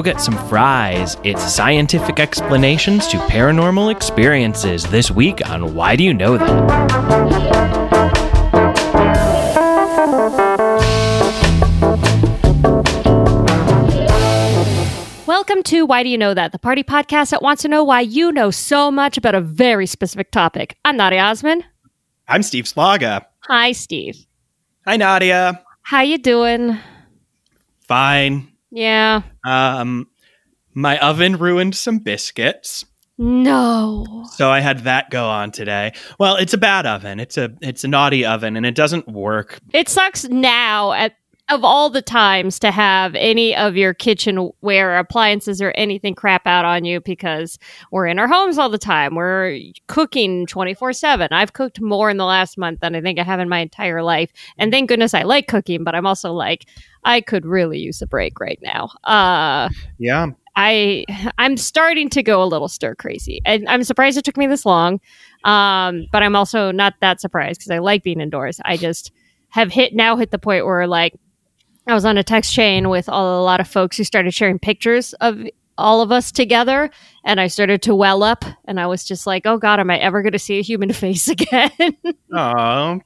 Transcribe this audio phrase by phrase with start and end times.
[0.00, 1.16] go get some fries.
[1.24, 7.70] It's scientific explanations to paranormal experiences this week on Why Do You Know That?
[15.26, 18.00] Welcome to Why Do You Know That, the party podcast that wants to know why
[18.00, 20.78] you know so much about a very specific topic.
[20.82, 21.62] I'm Nadia Osman.
[22.26, 23.26] I'm Steve Slaga.
[23.48, 24.24] Hi, Steve.
[24.86, 25.62] Hi, Nadia.
[25.82, 26.78] How you doing?
[27.80, 28.49] Fine.
[28.70, 29.22] Yeah.
[29.44, 30.08] Um,
[30.74, 32.84] my oven ruined some biscuits.
[33.18, 34.24] No.
[34.32, 35.92] So I had that go on today.
[36.18, 37.20] Well, it's a bad oven.
[37.20, 39.60] It's a it's a naughty oven and it doesn't work.
[39.74, 41.16] It sucks now at
[41.50, 46.64] of all the times to have any of your kitchenware appliances or anything crap out
[46.64, 47.58] on you because
[47.90, 49.14] we're in our homes all the time.
[49.14, 51.28] We're cooking 24 7.
[51.32, 54.02] I've cooked more in the last month than I think I have in my entire
[54.02, 54.32] life.
[54.58, 56.66] And thank goodness I like cooking, but I'm also like,
[57.04, 58.90] I could really use a break right now.
[59.04, 60.28] Uh, Yeah.
[60.56, 61.06] I
[61.38, 64.66] I'm starting to go a little stir crazy, and I'm surprised it took me this
[64.66, 65.00] long.
[65.44, 68.60] Um, but I'm also not that surprised because I like being indoors.
[68.64, 69.12] I just
[69.50, 71.14] have hit now hit the point where like
[71.86, 75.12] I was on a text chain with a lot of folks who started sharing pictures
[75.14, 75.40] of
[75.78, 76.90] all of us together,
[77.24, 79.96] and I started to well up, and I was just like, "Oh God, am I
[79.98, 81.72] ever going to see a human face again?"
[82.32, 83.00] Oh,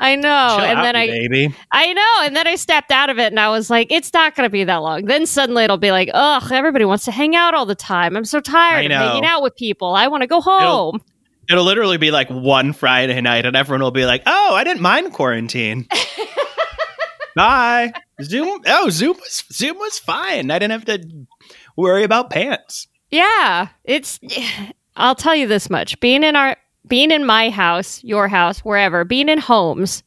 [0.00, 1.54] I know, and then I baby.
[1.70, 2.02] I know.
[2.24, 4.50] And then I stepped out of it and I was like, it's not going to
[4.50, 5.04] be that long.
[5.06, 8.16] Then suddenly it'll be like, ugh, everybody wants to hang out all the time.
[8.16, 9.94] I'm so tired of hanging out with people.
[9.94, 11.00] I want to go home.
[11.48, 14.82] It'll literally be like one Friday night, and everyone will be like, "Oh, I didn't
[14.82, 15.86] mind quarantine."
[17.36, 17.92] Bye.
[18.22, 18.62] Zoom.
[18.66, 20.50] Oh, Zoom was Zoom was fine.
[20.50, 21.26] I didn't have to
[21.76, 22.88] worry about pants.
[23.10, 23.68] Yeah.
[23.84, 24.18] It's,
[24.96, 26.56] I'll tell you this much being in our,
[26.88, 30.02] being in my house, your house, wherever, being in homes,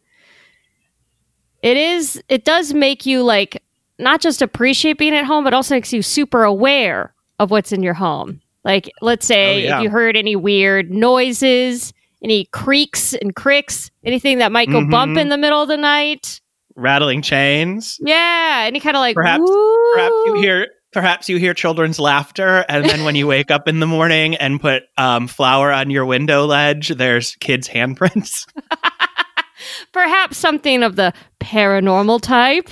[1.61, 3.61] it is, it does make you like
[3.99, 7.83] not just appreciate being at home, but also makes you super aware of what's in
[7.83, 8.41] your home.
[8.63, 9.77] Like, let's say Oh, yeah.
[9.77, 11.93] if you heard any weird noises,
[12.23, 15.21] any creaks and cricks, anything that might go bump Mhm.
[15.21, 16.39] in the middle of the night.
[16.79, 17.97] Rattling chains.
[18.01, 18.63] Yeah.
[18.65, 19.93] Any kind of like, Perhaps- woo.
[19.95, 20.67] Perhaps you hear.
[20.91, 24.59] Perhaps you hear children's laughter, and then when you wake up in the morning and
[24.59, 28.47] put um, flour on your window ledge, there's kids' handprints.
[29.93, 32.69] Perhaps something of the paranormal type.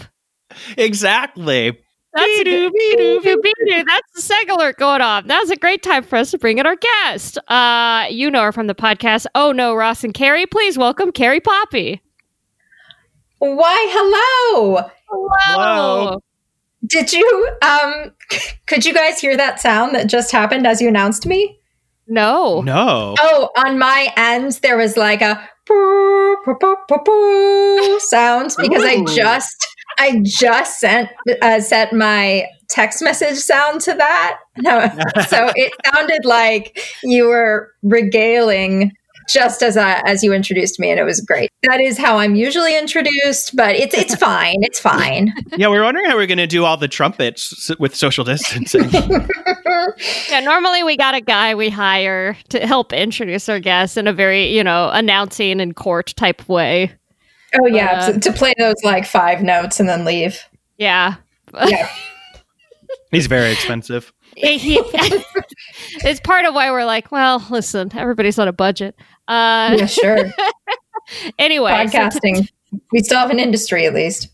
[0.77, 1.77] exactly.
[2.13, 3.83] That's a Be-doo, good, be-doo, be-doo, be-doo.
[3.87, 5.25] That's the seg alert going off.
[5.25, 7.37] Now's a great time for us to bring in our guest.
[7.49, 9.27] Uh, you know her from the podcast.
[9.35, 10.47] Oh no, Ross and Carrie.
[10.47, 12.01] Please welcome Carrie Poppy.
[13.39, 14.89] Why, hello.
[15.09, 16.19] Hello.
[16.85, 18.13] Did you um
[18.67, 21.59] could you guys hear that sound that just happened as you announced me?
[22.07, 22.61] No.
[22.61, 23.15] No.
[23.19, 26.37] Oh, on my end there was like a poo
[27.99, 29.67] sound because I just
[29.99, 31.09] I just sent
[31.41, 34.39] uh, set my text message sound to that.
[34.59, 34.89] No,
[35.27, 38.91] so it sounded like you were regaling
[39.27, 41.49] just as I, as you introduced me and it was great.
[41.63, 44.57] That is how I'm usually introduced, but it's it's fine.
[44.61, 45.33] It's fine.
[45.57, 48.23] Yeah, we were wondering how we are going to do all the trumpets with social
[48.23, 48.89] distancing.
[50.29, 54.13] Yeah, normally we got a guy we hire to help introduce our guests in a
[54.13, 56.91] very, you know, announcing and court type way.
[57.61, 60.43] Oh yeah, Uh, to, to play those like five notes and then leave.
[60.77, 61.15] Yeah.
[61.67, 61.89] Yeah.
[63.11, 64.11] He's very expensive.
[64.35, 64.81] He- he-
[66.03, 68.95] it's part of why we're like, well, listen, everybody's on a budget.
[69.27, 70.31] Uh, Yeah, sure.
[71.39, 72.49] anyway, so Podcasting.
[72.91, 74.29] we still have an industry at least.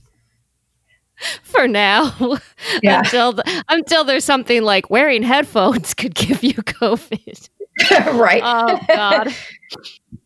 [1.44, 2.12] for now
[2.84, 3.00] Yeah.
[3.00, 7.50] until th- until there's something like wearing headphones could give you covid
[8.14, 8.42] right.
[8.44, 9.28] oh god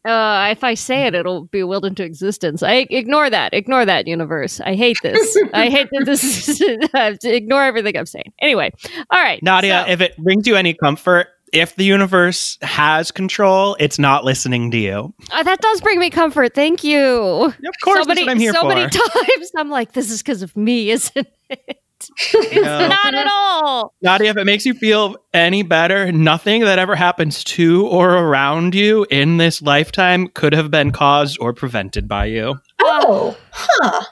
[0.06, 4.07] uh, if i say it it'll be willed into existence i ignore that ignore that
[4.07, 6.61] universe i hate this i hate that this is
[6.94, 8.72] I have to ignore everything i'm saying anyway
[9.11, 13.75] all right Nadia, so- if it brings you any comfort, if the universe has control,
[13.79, 15.13] it's not listening to you.
[15.31, 17.05] uh, that does bring me comfort thank you
[17.45, 18.67] Of course, so that's many, what I'm here so for.
[18.75, 21.59] many times i'm like this is because of me isn't it
[22.33, 22.88] it's No.
[22.88, 27.44] not at all Nadia, if it makes you feel any better, nothing that ever happens
[27.45, 32.55] to or around you in this lifetime could have been caused or prevented by you.
[32.81, 34.03] oh, huh.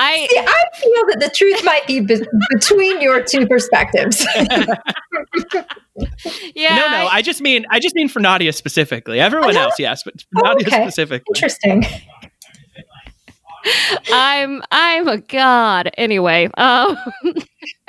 [0.00, 4.24] I See, I feel that the truth might be be- between your two perspectives.
[6.54, 9.20] yeah no, no, I just mean I just mean for Nadia specifically.
[9.20, 10.82] Everyone Oh, else, yes, but for Oh, Nadia okay.
[10.84, 11.24] specifically.
[11.34, 11.84] Interesting.
[14.12, 15.90] I'm I'm a god.
[15.98, 16.96] Anyway, um,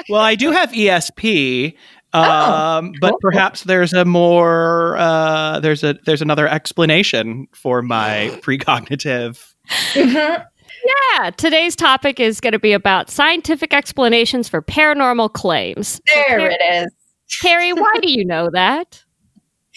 [0.10, 1.76] Well, I do have ESP,
[2.14, 3.20] Oh, um, but cool.
[3.22, 9.54] perhaps there's a more uh, there's a there's another explanation for my precognitive.
[9.94, 10.44] Mhm.
[10.86, 16.02] Yeah, today's topic is going to be about scientific explanations for paranormal claims.
[16.14, 16.94] There Car- it is.
[17.42, 19.04] Carrie, why do you know that?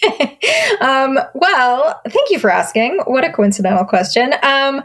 [0.81, 2.99] um, well, thank you for asking.
[3.05, 4.33] What a coincidental question.
[4.43, 4.83] Um,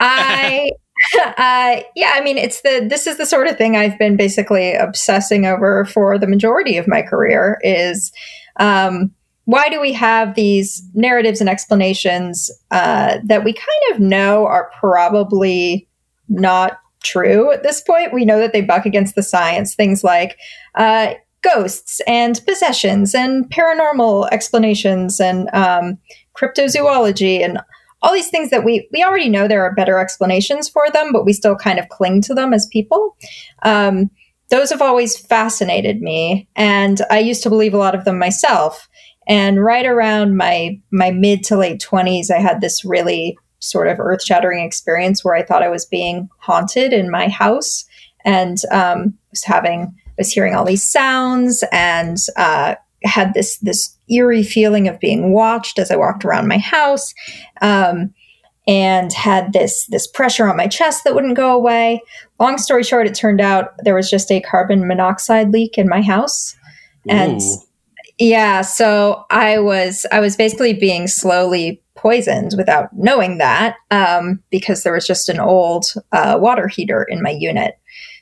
[0.00, 0.70] I,
[1.16, 4.74] uh, yeah, I mean, it's the this is the sort of thing I've been basically
[4.74, 7.58] obsessing over for the majority of my career.
[7.62, 8.12] Is
[8.56, 9.12] um,
[9.48, 14.70] why do we have these narratives and explanations uh, that we kind of know are
[14.78, 15.88] probably
[16.28, 18.12] not true at this point?
[18.12, 19.74] We know that they buck against the science.
[19.74, 20.36] Things like
[20.74, 25.96] uh, ghosts and possessions and paranormal explanations and um,
[26.36, 27.58] cryptozoology and
[28.02, 31.24] all these things that we we already know there are better explanations for them, but
[31.24, 33.16] we still kind of cling to them as people.
[33.62, 34.10] Um,
[34.50, 38.90] those have always fascinated me, and I used to believe a lot of them myself.
[39.28, 44.00] And right around my my mid to late twenties, I had this really sort of
[44.00, 47.84] earth shattering experience where I thought I was being haunted in my house,
[48.24, 54.42] and um, was having was hearing all these sounds and uh, had this this eerie
[54.42, 57.12] feeling of being watched as I walked around my house,
[57.60, 58.14] um,
[58.66, 62.00] and had this this pressure on my chest that wouldn't go away.
[62.40, 66.00] Long story short, it turned out there was just a carbon monoxide leak in my
[66.00, 66.56] house,
[67.06, 67.42] and.
[68.18, 74.82] Yeah, so I was I was basically being slowly poisoned without knowing that um, because
[74.82, 77.78] there was just an old uh, water heater in my unit.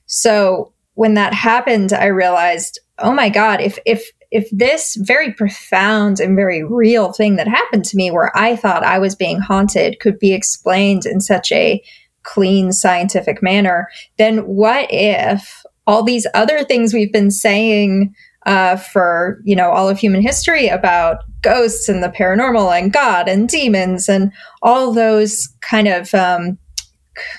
[0.07, 6.21] So when that happened, I realized, oh my god, if if if this very profound
[6.21, 10.01] and very real thing that happened to me, where I thought I was being haunted,
[10.01, 11.83] could be explained in such a
[12.23, 13.89] clean scientific manner,
[14.19, 18.15] then what if all these other things we've been saying
[18.47, 23.29] uh, for you know all of human history about ghosts and the paranormal and God
[23.29, 24.33] and demons and
[24.63, 26.57] all those kind of um,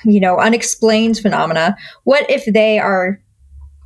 [0.03, 1.75] you know unexplained phenomena?
[2.03, 3.19] What if they are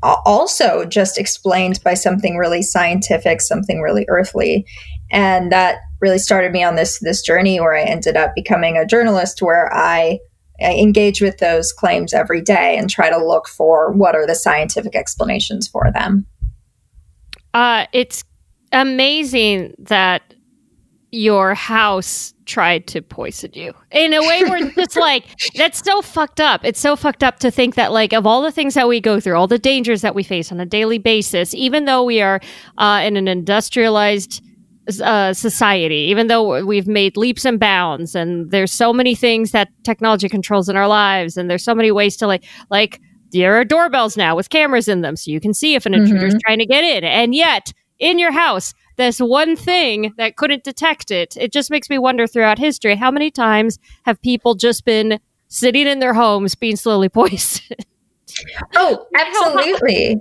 [0.04, 4.66] also just explained by something really scientific, something really earthly?
[5.12, 8.86] And that really started me on this this journey where I ended up becoming a
[8.86, 10.20] journalist, where I
[10.60, 14.36] I engage with those claims every day and try to look for what are the
[14.36, 16.26] scientific explanations for them.
[17.54, 18.24] Uh, it's
[18.72, 20.34] amazing that
[21.12, 25.26] your house tried to poison you in a way where it's like
[25.56, 26.62] that's so fucked up.
[26.64, 29.20] It's so fucked up to think that like of all the things that we go
[29.20, 32.40] through, all the dangers that we face on a daily basis, even though we are
[32.78, 34.42] uh, in an industrialized
[35.04, 39.70] uh, society, even though we've made leaps and bounds, and there's so many things that
[39.84, 43.02] technology controls in our lives, and there's so many ways to like like
[43.32, 46.36] there are doorbells now with cameras in them, so you can see if an intruder's
[46.46, 51.12] trying to get in, and yet in your house this one thing that couldn't detect
[51.12, 51.36] it.
[51.38, 55.88] It just makes me wonder throughout history how many times have people just been sitting
[55.88, 57.86] in their homes being slowly poisoned?
[58.76, 60.18] Oh, absolutely.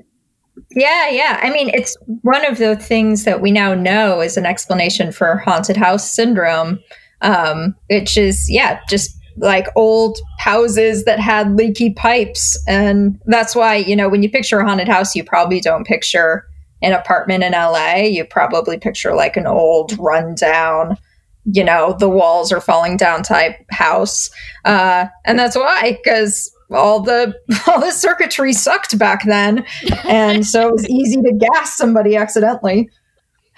[0.71, 1.41] Yeah, yeah.
[1.43, 5.37] I mean, it's one of the things that we now know is an explanation for
[5.37, 6.79] haunted house syndrome,
[7.23, 12.63] um, which is, yeah, just like old houses that had leaky pipes.
[12.69, 16.47] And that's why, you know, when you picture a haunted house, you probably don't picture
[16.83, 17.97] an apartment in LA.
[17.97, 20.97] You probably picture like an old, rundown,
[21.45, 24.31] you know, the walls are falling down type house.
[24.65, 27.35] Uh, and that's why, because all the
[27.67, 29.65] all the circuitry sucked back then,
[30.05, 32.89] and so it was easy to gas somebody accidentally.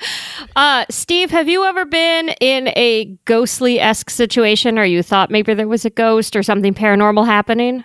[0.57, 5.55] Uh, Steve, have you ever been in a ghostly esque situation, or you thought maybe
[5.55, 7.77] there was a ghost or something paranormal happening?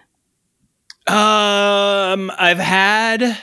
[1.07, 3.38] Um, I've had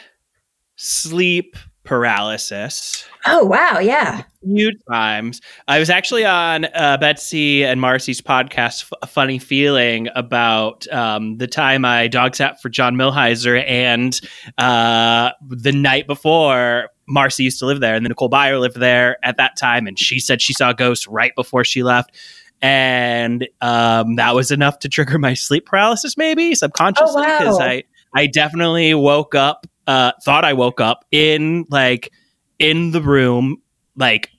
[0.77, 4.21] sleep paralysis Oh wow, yeah.
[4.21, 5.41] a few times.
[5.67, 11.47] I was actually on uh, Betsy and Marcy's podcast, F- Funny Feeling, about um, the
[11.47, 14.21] time I dog sat for John Milhiser, and
[14.59, 19.17] uh, the night before, Marcy used to live there, and then Nicole Byer lived there
[19.23, 22.15] at that time, and she said she saw ghosts right before she left.
[22.63, 27.39] And um, that was enough to trigger my sleep paralysis, maybe subconsciously, wow.
[27.39, 27.85] because I
[28.15, 32.11] I definitely woke up, uh, thought I woke up in like
[32.59, 33.61] in the room,
[33.97, 34.31] like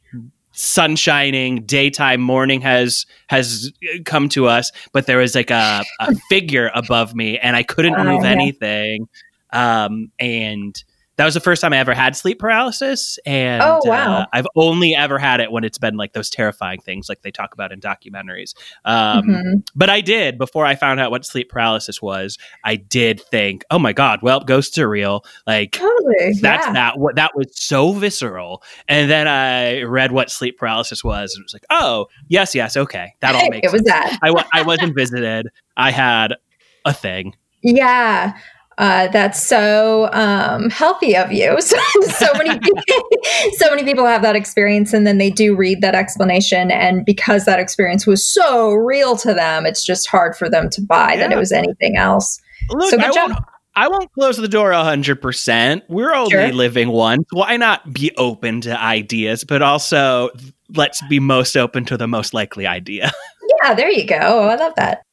[0.54, 3.72] sun shining, daytime, morning has has
[4.06, 7.96] come to us, but there was like a, a figure above me, and I couldn't
[7.96, 8.32] Oh, move yeah.
[8.32, 9.08] anything.
[9.54, 10.82] Um, and
[11.18, 14.20] that was the first time I ever had sleep paralysis, and Oh, wow.
[14.22, 17.32] uh, I've only ever had it when it's been like those terrifying things, like they
[17.32, 18.54] talk about in documentaries.
[18.84, 19.68] Um, Mhm.
[19.76, 22.38] but I did before I found out what sleep paralysis was.
[22.64, 25.24] I did think, oh my god, well, ghosts are real.
[25.48, 26.34] Like Totally.
[26.42, 26.74] that's yeah.
[26.74, 26.98] that.
[27.00, 28.62] What that was so visceral.
[28.90, 32.76] And then I read what sleep paralysis was, and it was like, oh yes, yes,
[32.76, 33.66] okay, that all makes.
[33.68, 34.12] it was sense.
[34.12, 34.20] that.
[34.22, 35.48] I I wasn't visited.
[35.78, 36.34] I had
[36.84, 37.36] a thing.
[37.68, 38.38] Yeah.
[38.78, 41.58] Uh, that's so um, healthy of you.
[41.62, 41.78] So,
[42.10, 42.50] so many,
[43.58, 47.46] so many people have that experience, and then they do read that explanation, and because
[47.46, 51.32] that experience was so real to them, it's just hard for them to buy that
[51.32, 52.40] it was anything else.
[52.70, 53.30] Look, So good I, job.
[53.32, 53.44] won't,
[53.76, 55.82] I won't close the door 100%.
[55.88, 56.52] We're only Sure.
[56.52, 57.26] living once.
[57.32, 60.30] Why not be open to ideas, but also
[60.76, 63.12] let's be most open to the most likely idea?
[63.64, 64.18] Yeah, there you go.
[64.22, 65.04] Oh, I love that.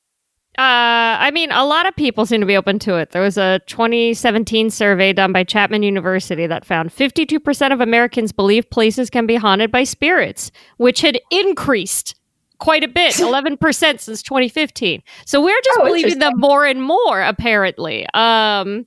[0.58, 3.12] Uh, I mean, a lot of people seem to be open to it.
[3.12, 8.68] There was a 2017 survey done by Chapman University that found 52% of Americans believe
[8.68, 12.14] places can be haunted by spirits, which had increased
[12.58, 13.58] quite a bit, 11%
[13.98, 15.02] since 2015.
[15.24, 18.06] So we're just Oh, believing them more and more, apparently.
[18.12, 18.86] Um,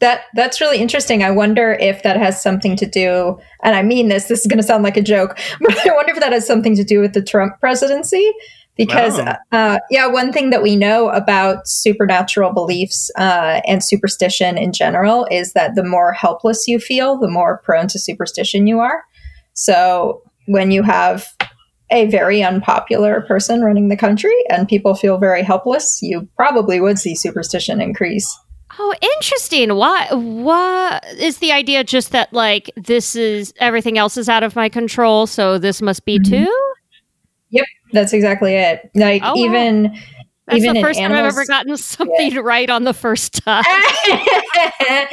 [0.00, 1.22] That that's really interesting.
[1.22, 4.28] I wonder if that has something to do, and I mean this.
[4.28, 6.74] This is going to sound like a joke, but I wonder if that has something
[6.76, 8.32] to do with the Trump presidency.
[8.84, 9.36] Because, Wow.
[9.52, 15.26] uh, yeah, one thing that we know about supernatural beliefs uh, and superstition in general
[15.30, 19.04] is that the more helpless you feel, the more prone to superstition you are.
[19.52, 21.26] So when you have
[21.90, 26.98] a very unpopular person running the country and people feel very helpless, you probably would
[26.98, 28.34] see superstition increase.
[28.78, 29.74] Oh, interesting.
[29.74, 30.08] Why?
[30.12, 31.84] What is the idea?
[31.84, 36.06] Just that, like, this is everything else is out of my control, so this must
[36.06, 36.24] be Mhm.
[36.30, 36.56] too.
[37.92, 38.90] That's exactly it.
[38.94, 39.36] Like Oh, wow.
[39.36, 39.82] even
[40.46, 43.64] That's even the first time I've ever gotten something right on the first time.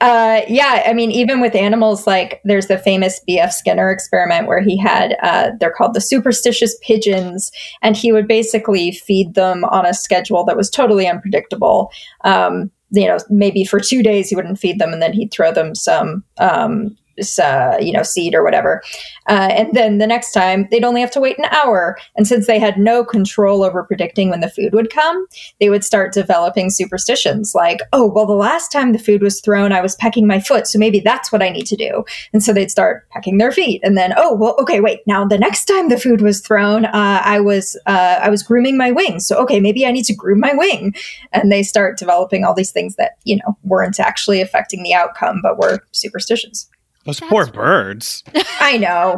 [0.00, 3.52] uh, yeah, I mean, even with animals, like there's the famous B.F.
[3.52, 7.52] Skinner experiment where he had, uh, they're called the superstitious pigeons,
[7.82, 11.90] and he would basically feed them on a schedule that was totally unpredictable.
[12.24, 15.52] Um, you know, maybe for two days he wouldn't feed them, and then he'd throw
[15.52, 16.96] them some, um,
[17.38, 18.82] uh, you know, seed or whatever.
[19.28, 21.96] Uh, and then the next time they'd only have to wait an hour.
[22.16, 25.26] And since they had no control over predicting when the food would come,
[25.60, 29.72] they would start developing superstitions like, oh, well, the last time the food was thrown,
[29.72, 30.66] I was pecking my foot.
[30.66, 32.04] So maybe that's what I need to do.
[32.32, 33.80] And so they'd start pecking their feet.
[33.84, 35.00] And then, oh, well, okay, wait.
[35.06, 38.76] Now the next time the food was thrown, uh, I was uh, I was grooming
[38.76, 39.20] my wing.
[39.20, 40.94] So okay, maybe I need to groom my wing.
[41.32, 45.40] And they start developing all these things that you know weren't actually affecting the outcome,
[45.42, 46.68] but were superstitions.
[47.04, 47.52] Those That's poor right.
[47.52, 48.22] birds.
[48.60, 49.16] I know,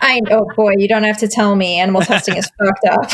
[0.00, 0.74] I know, boy.
[0.78, 1.78] You don't have to tell me.
[1.80, 3.10] Animal testing is fucked up.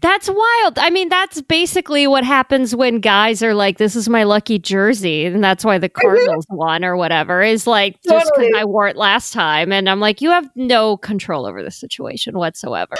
[0.00, 0.78] That's wild.
[0.78, 5.24] I mean, that's basically what happens when guys are like, "This is my lucky jersey,"
[5.24, 7.42] and that's why the Cardinals won or whatever.
[7.42, 10.96] Is like just because I wore it last time, and I'm like, you have no
[10.96, 12.94] control over the situation whatsoever.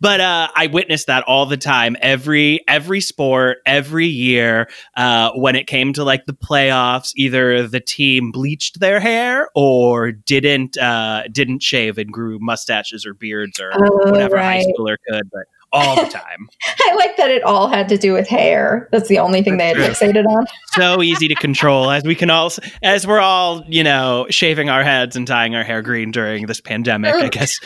[0.00, 1.96] But uh, I witnessed that all the time.
[2.00, 7.80] Every every sport, every year, uh, when it came to like the playoffs, either the
[7.80, 13.72] team bleached their hair or didn't uh, didn't shave and grew mustaches or beards or
[13.74, 15.42] Oh, whatever high schooler could, but
[15.72, 16.48] all the time.
[16.86, 18.88] I like that it all had to do with hair.
[18.92, 20.46] That's the only thing they had That's fixated on.
[20.72, 22.50] so easy to control as we can all
[22.82, 26.60] as we're all you know shaving our heads and dyeing our hair green during this
[26.60, 27.58] pandemic i guess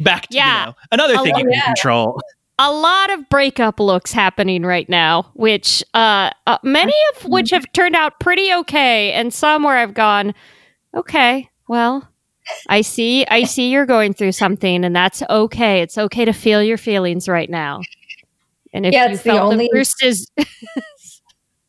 [0.00, 0.60] back to Yeah.
[0.60, 1.64] you know, another A thing you can yeah.
[1.64, 2.20] control
[2.58, 7.64] a lot of breakup looks happening right now, which uh, uh, many of which have
[7.72, 10.34] turned out pretty okay, and some where I've gone,
[10.92, 12.08] okay, well,
[12.68, 15.80] I see, I see you're going through something, and that's okay.
[15.82, 17.80] It's okay to feel your feelings right now.
[18.72, 20.26] And if Yeah, you it's the felt them only- through scis-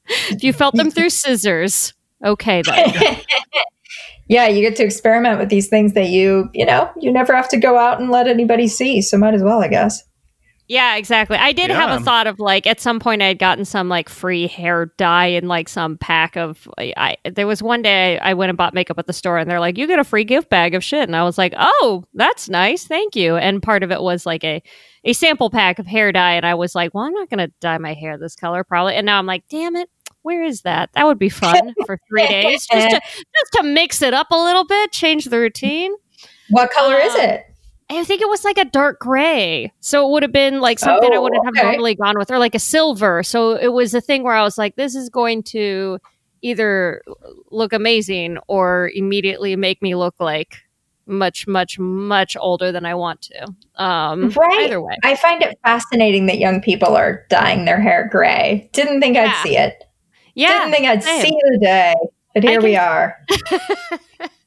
[0.08, 1.94] if you felt them through scissors,
[2.24, 3.18] okay then.
[4.28, 7.50] yeah, you get to experiment with these things that you, you know, you never have
[7.50, 9.02] to go out and let anybody see.
[9.02, 10.04] So might as well, I guess.
[10.70, 11.36] Yeah, exactly.
[11.36, 14.08] I did have a thought of like at some point I had gotten some like
[14.08, 16.70] free hair dye in like some pack of.
[16.78, 19.60] I, there was one day I went and bought makeup at the store and they're
[19.60, 22.50] like, "You get a free gift bag of shit," and I was like, "Oh, that's
[22.50, 24.62] nice, thank you." And part of it was like a
[25.04, 27.80] a sample pack of hair dye, and I was like, "Well, I'm not gonna dye
[27.80, 29.90] my hair this color probably." And now I'm like, "Damn it."
[30.22, 30.92] Where is that?
[30.94, 34.38] That would be fun for three days, just to just to mix it up a
[34.38, 35.94] little bit, change the routine.
[36.52, 37.44] What color is Uh, it?
[37.92, 39.72] I think it was like a dark gray.
[39.80, 42.38] So it would have been like something I Oh, wouldn't have normally gone with, or
[42.38, 43.24] like a silver.
[43.24, 45.98] So it was a thing where I was like, this is going to
[46.42, 47.02] either
[47.52, 50.58] look amazing or immediately make me look like
[51.08, 53.84] much, much, much older than I want to.
[53.84, 54.66] Um, Right.
[54.66, 54.96] Either way.
[55.04, 58.70] I find it fascinating that young people are dyeing their hair gray.
[58.74, 59.34] Didn't think Yeah.
[59.36, 59.84] I'd see it.
[60.36, 60.60] Yeah.
[60.60, 61.22] Didn't think I'd same.
[61.24, 61.96] see the day.
[62.36, 63.18] But I here we are.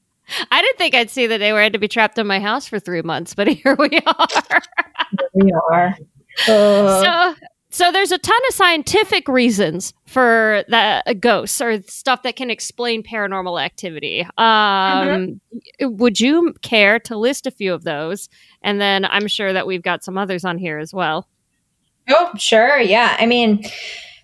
[0.50, 2.40] I didn't think I'd see the day where I had to be trapped in my
[2.40, 4.28] house for three months, but here we are.
[5.10, 5.96] Here we are.
[6.48, 7.34] Uh, so
[7.70, 12.50] so there's a ton of scientific reasons for the uh, ghosts or stuff that can
[12.50, 15.40] explain paranormal activity um
[15.80, 18.30] would you care to list a few of those
[18.62, 21.28] and then i'm sure that we've got some others on here as well
[22.08, 22.78] Oh, sure.
[22.80, 23.16] Yeah.
[23.18, 23.64] I mean,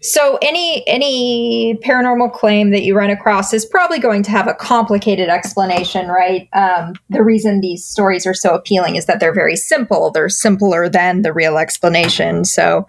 [0.01, 4.55] so any any paranormal claim that you run across is probably going to have a
[4.55, 6.49] complicated explanation, right?
[6.53, 10.11] Um, the reason these stories are so appealing is that they're very simple.
[10.11, 12.45] They're simpler than the real explanation.
[12.45, 12.87] So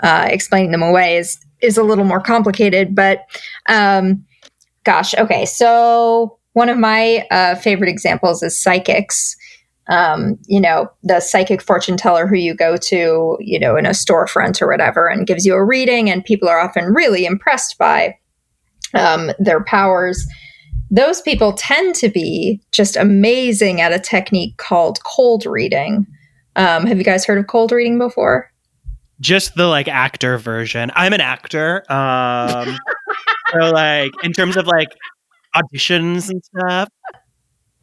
[0.00, 2.94] uh, explaining them away is is a little more complicated.
[2.94, 3.20] But
[3.68, 4.24] um,
[4.84, 5.46] gosh, okay.
[5.46, 9.36] So one of my uh, favorite examples is psychics
[9.88, 13.90] um, you know, the psychic fortune teller who you go to, you know, in a
[13.90, 18.16] storefront or whatever, and gives you a reading, and people are often really impressed by
[18.94, 20.26] um, their powers.
[20.90, 26.06] Those people tend to be just amazing at a technique called cold reading.
[26.54, 28.50] Um, have you guys heard of cold reading before?
[29.20, 30.90] Just the like actor version.
[30.94, 31.84] I'm an actor.
[31.90, 32.76] Um,
[33.52, 34.88] so like in terms of like
[35.56, 36.88] auditions and stuff,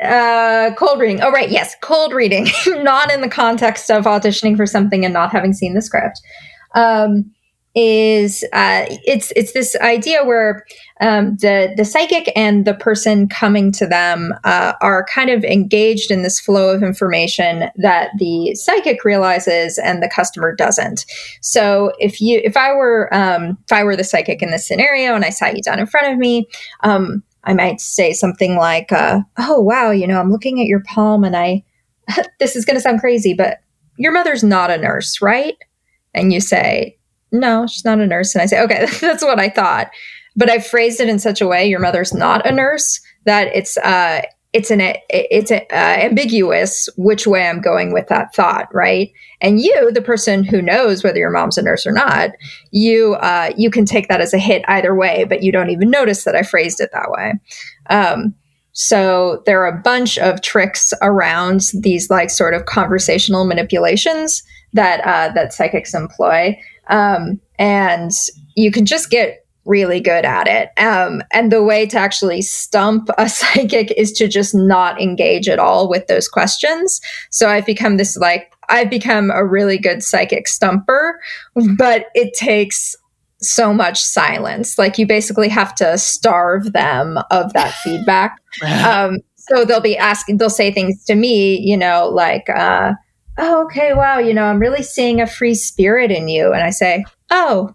[0.04, 1.22] uh, cold reading.
[1.22, 1.50] Oh, right.
[1.50, 5.74] Yes, cold reading, not in the context of auditioning for something and not having seen
[5.74, 6.22] the script.
[6.76, 7.32] Um,
[7.76, 10.66] is uh, it's it's this idea where
[11.02, 16.10] um, the the psychic and the person coming to them uh, are kind of engaged
[16.10, 21.06] in this flow of information that the psychic realizes and the customer doesn't.
[21.42, 25.14] So if you if I were um, if I were the psychic in this scenario
[25.14, 26.48] and I sat you down in front of me,
[26.82, 30.82] um, I might say something like, uh, "Oh wow, you know, I'm looking at your
[30.82, 31.64] palm, and I."
[32.40, 33.60] this is going to sound crazy, but
[33.98, 35.56] your mother's not a nurse, right?
[36.14, 36.98] And you say,
[37.32, 39.90] "No, she's not a nurse." And I say, "Okay, that's what I thought."
[40.36, 43.78] But I phrased it in such a way, your mother's not a nurse, that it's
[43.78, 49.12] uh, it's an it's a, uh, ambiguous which way I'm going with that thought, right?
[49.42, 52.32] And you, the person who knows whether your mom's a nurse or not,
[52.72, 55.92] you uh, you can take that as a hit either way, but you don't even
[55.92, 57.34] notice that I phrased it that way.
[57.90, 58.34] Um,
[58.72, 64.42] so there are a bunch of tricks around these like sort of conversational manipulations
[64.74, 68.12] that uh, that psychics employ, um, and
[68.56, 70.72] you can just get really good at it.
[70.82, 75.60] Um, and the way to actually stump a psychic is to just not engage at
[75.60, 77.00] all with those questions.
[77.30, 81.20] So I've become this like, I've become a really good psychic stumper,
[81.78, 82.96] but it takes
[83.42, 84.78] so much silence.
[84.78, 88.38] Like you basically have to starve them of that feedback.
[88.84, 92.94] Um, so they'll be asking, they'll say things to me, you know, like, uh,
[93.38, 96.52] oh, okay, wow, you know, I'm really seeing a free spirit in you.
[96.52, 97.74] And I say, oh,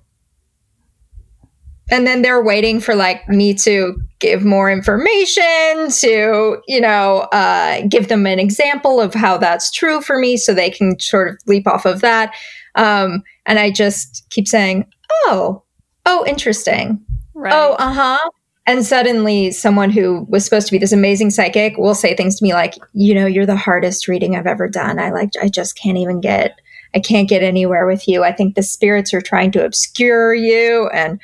[1.91, 7.83] and then they're waiting for like me to give more information to you know uh,
[7.89, 11.39] give them an example of how that's true for me so they can sort of
[11.47, 12.35] leap off of that.
[12.77, 14.87] Um, and i just keep saying
[15.27, 15.63] oh
[16.07, 17.05] oh interesting.
[17.35, 17.53] Right.
[17.53, 18.31] oh uh-huh.
[18.67, 22.43] And suddenly someone who was supposed to be this amazing psychic will say things to
[22.43, 24.99] me like you know you're the hardest reading i've ever done.
[24.99, 26.59] I like i just can't even get
[26.95, 28.25] i can't get anywhere with you.
[28.25, 30.89] I think the spirits are trying to obscure you.
[30.95, 31.21] And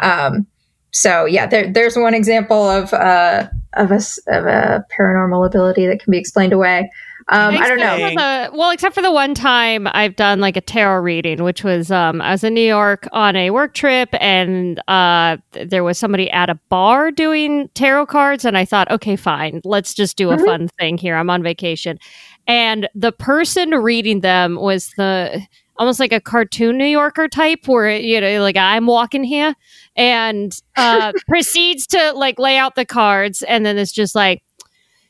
[0.00, 0.46] um,
[0.90, 6.00] so yeah, there, there's one example of uh, of a of a paranormal ability that
[6.00, 6.90] can be explained away.
[7.28, 7.96] Um, I don't know.
[7.96, 11.90] The, well, except for the one time I've done like a tarot reading, which was
[11.90, 16.30] um, I was in New York on a work trip, and uh, there was somebody
[16.30, 20.36] at a bar doing tarot cards, and I thought, okay, fine, let's just do a
[20.36, 20.44] mm-hmm.
[20.44, 21.16] fun thing here.
[21.16, 21.98] I'm on vacation,
[22.46, 25.42] and the person reading them was the
[25.76, 29.54] almost like a cartoon New Yorker type where, you know, like I'm walking here
[29.96, 33.42] and uh, proceeds to like lay out the cards.
[33.42, 34.42] And then it's just like,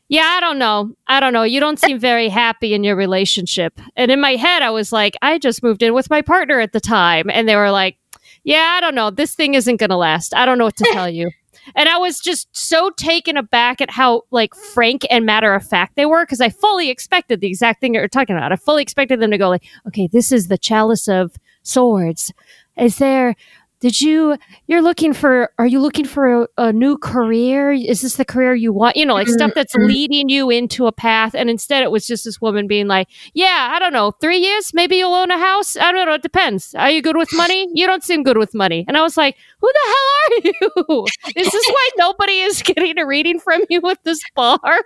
[0.08, 0.94] yeah, I don't know.
[1.06, 1.42] I don't know.
[1.42, 3.80] You don't seem very happy in your relationship.
[3.96, 6.72] And in my head, I was like, I just moved in with my partner at
[6.72, 7.30] the time.
[7.30, 7.96] And they were like,
[8.44, 9.10] yeah, I don't know.
[9.10, 10.34] This thing isn't going to last.
[10.34, 11.30] I don't know what to tell you.
[11.74, 15.96] And I was just so taken aback at how like frank and matter of fact
[15.96, 18.52] they were because I fully expected the exact thing you're talking about.
[18.52, 22.32] I fully expected them to go like, okay, this is the chalice of swords.
[22.76, 23.36] Is there
[23.84, 28.16] did you you're looking for are you looking for a, a, new career is this
[28.16, 29.88] the career you want you know like stuff that's mm-hmm.
[29.88, 33.72] leading you into a path and instead it was just this woman being like yeah
[33.74, 36.74] i don't know three years maybe you'll own a house i don't know it depends
[36.76, 39.36] are you good with money you don't seem good with money and i was like
[39.60, 43.82] who the hell are you is this why nobody is getting a reading from you
[43.82, 44.80] with this bar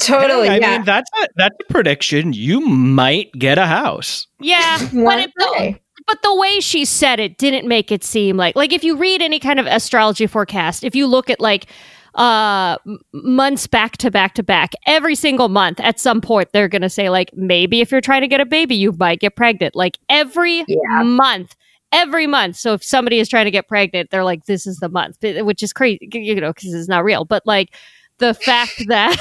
[0.00, 0.48] Totally.
[0.48, 0.70] Hey, I yeah.
[0.78, 2.32] mean, that's a, that's a prediction.
[2.32, 4.26] You might get a house.
[4.40, 8.72] Yeah, but it, but the way she said it didn't make it seem like like
[8.72, 11.66] if you read any kind of astrology forecast, if you look at like
[12.14, 12.76] uh
[13.12, 16.88] months back to back to back every single month at some point they're going to
[16.88, 19.74] say like maybe if you're trying to get a baby you might get pregnant.
[19.74, 21.02] Like every yeah.
[21.02, 21.56] month
[21.92, 22.56] every month.
[22.56, 25.62] So if somebody is trying to get pregnant they're like this is the month which
[25.62, 27.24] is crazy you know because it's not real.
[27.24, 27.74] But like
[28.18, 29.16] the fact that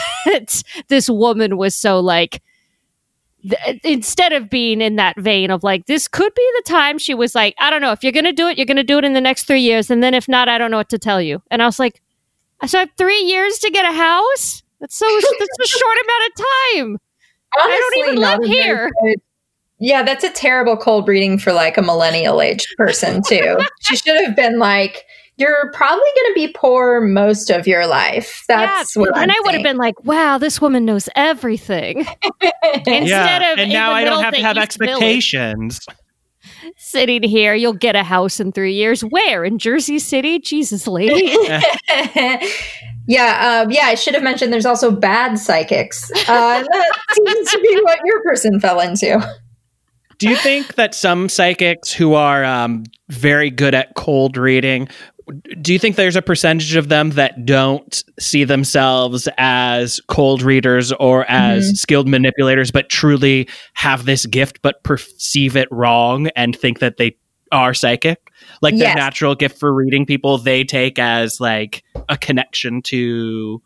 [0.87, 2.41] this woman was so like
[3.43, 6.97] th- uh, instead of being in that vein of like this could be the time
[6.97, 9.05] she was like i don't know if you're gonna do it you're gonna do it
[9.05, 11.21] in the next three years and then if not i don't know what to tell
[11.21, 12.01] you and i was like
[12.65, 15.05] so i have three years to get a house that's so
[15.39, 16.45] that's a short amount of
[16.79, 16.97] time
[17.59, 18.91] Honestly, I don't even live here.
[19.79, 23.57] Yeah, that's a terrible cold reading for like a millennial aged person too.
[23.81, 25.03] she should have been like,
[25.37, 29.37] "You're probably going to be poor most of your life." That's yeah, what and I'm
[29.37, 32.05] i would have been like wow this woman knows everything
[32.39, 32.51] been.
[32.85, 34.91] Instead of and now I don't have to have East Village.
[34.91, 35.79] expectations.
[36.77, 41.35] sitting here you'll get a house in three years where in jersey city jesus lady
[43.07, 43.85] yeah, um, yeah.
[43.85, 44.53] I should have mentioned.
[44.53, 46.11] There's also bad psychics.
[46.11, 49.21] Uh, that seems to be what your person fell into.
[50.19, 54.87] Do you think that some psychics who are um, very good at cold reading,
[55.61, 60.91] do you think there's a percentage of them that don't see themselves as cold readers
[60.93, 61.75] or as Mhm.
[61.77, 67.15] skilled manipulators, but truly have this gift but perceive it wrong and think that they
[67.51, 68.19] are psychic?
[68.61, 68.97] Like their Yes.
[68.97, 73.61] natural gift for reading people, they take as like a connection to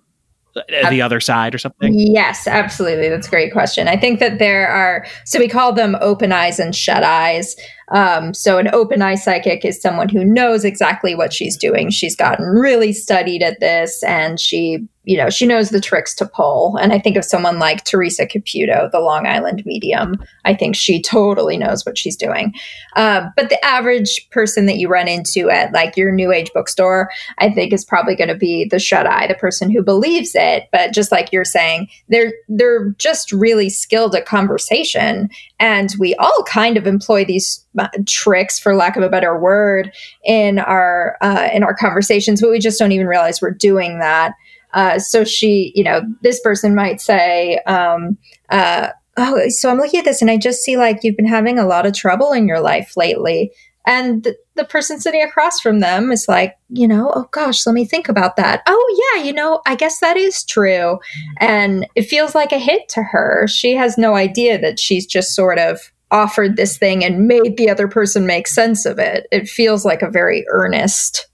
[0.84, 1.94] uh, the other side or something.
[1.94, 3.10] Yes, absolutely.
[3.10, 3.88] That's a great question.
[3.88, 7.56] I think that there are, so we call them open eyes and shut eyes.
[7.90, 11.90] Um, so, an open eye psychic is someone who knows exactly what she's doing.
[11.90, 16.26] She's gotten really studied at this and she, you know, she knows the tricks to
[16.26, 16.76] pull.
[16.76, 20.18] And I think of someone like Teresa Caputo, the Long Island medium.
[20.44, 22.54] I think she totally knows what she's doing.
[22.98, 27.10] Uh, but the average person that you run into at like your new age bookstore,
[27.38, 30.68] I think is probably going to be the shut eye, the person who believes it.
[30.74, 36.44] But just like you're saying, they're they're just really skilled at conversation, and we all
[36.44, 37.66] kind of employ these
[38.06, 39.92] tricks, for lack of a better word,
[40.26, 44.34] in our uh, in our conversations, but we just don't even realize we're doing that.
[44.74, 47.58] Uh, so she, you know, this person might say.
[47.68, 48.18] Um,
[48.50, 51.58] uh, Oh, so I'm looking at this and I just see like you've been having
[51.58, 53.52] a lot of trouble in your life lately.
[53.88, 57.74] And the, the person sitting across from them is like, you know, oh gosh, let
[57.74, 58.62] me think about that.
[58.68, 61.00] Oh, yeah, you know, I guess that is true.
[61.40, 63.48] And it feels like a hit to her.
[63.48, 65.80] She has no idea that she's just sort of
[66.12, 69.28] offered this thing and made the other person make sense of it.
[69.32, 71.28] It feels like a very earnest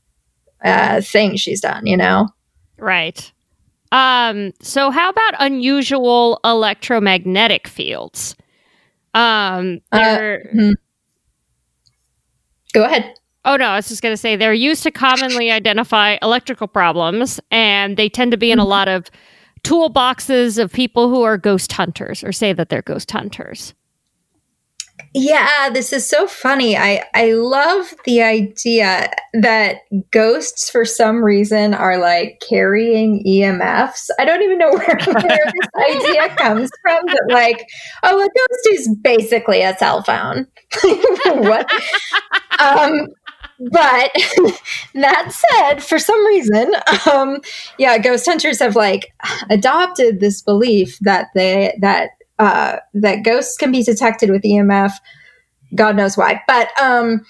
[0.64, 2.28] uh, thing she's done, you know?
[2.78, 3.32] Right.
[3.92, 8.36] Um, so how about unusual electromagnetic fields?
[9.14, 10.74] Um, Uh, they're,
[12.74, 13.14] Go ahead.
[13.46, 17.40] oh no, I was just going to say they're used to commonly identify electrical problems,
[17.52, 19.12] and they tend to be in a lot of
[19.64, 23.76] toolboxes of people who are ghost hunters or say that they're ghost hunters.
[25.16, 26.76] Yeah, this is so funny.
[26.78, 29.78] I I love the idea that
[30.12, 34.10] ghosts for some reason are like carrying EMFs.
[34.20, 37.66] I don't even know where, where this idea comes from, but like,
[38.04, 40.48] oh, a ghost is basically a cell phone.
[41.26, 41.70] what?
[42.60, 43.08] Um
[43.72, 44.12] but
[44.96, 46.74] that said, for some reason,
[47.12, 47.40] um,
[47.78, 49.14] yeah, ghost hunters have like
[49.50, 54.94] adopted this belief that they that uh, that ghosts can be detected with EMF.
[55.76, 57.26] God knows why, but um,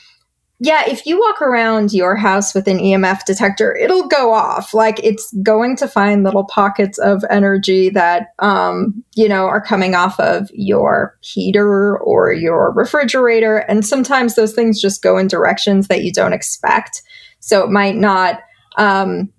[0.63, 4.73] yeah, if you walk around your house with an EMF detector, it'll go off.
[4.73, 9.93] Like it's going to find little pockets of energy that um, you know are coming
[9.93, 15.89] off of your heater or your refrigerator, and sometimes those things just go in directions
[15.89, 17.01] that you don't expect.
[17.41, 18.39] So it might not.
[18.77, 19.32] Um,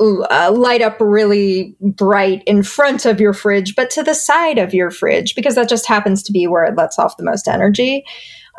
[0.00, 4.72] uh, light up really bright in front of your fridge, but to the side of
[4.72, 8.04] your fridge because that just happens to be where it lets off the most energy.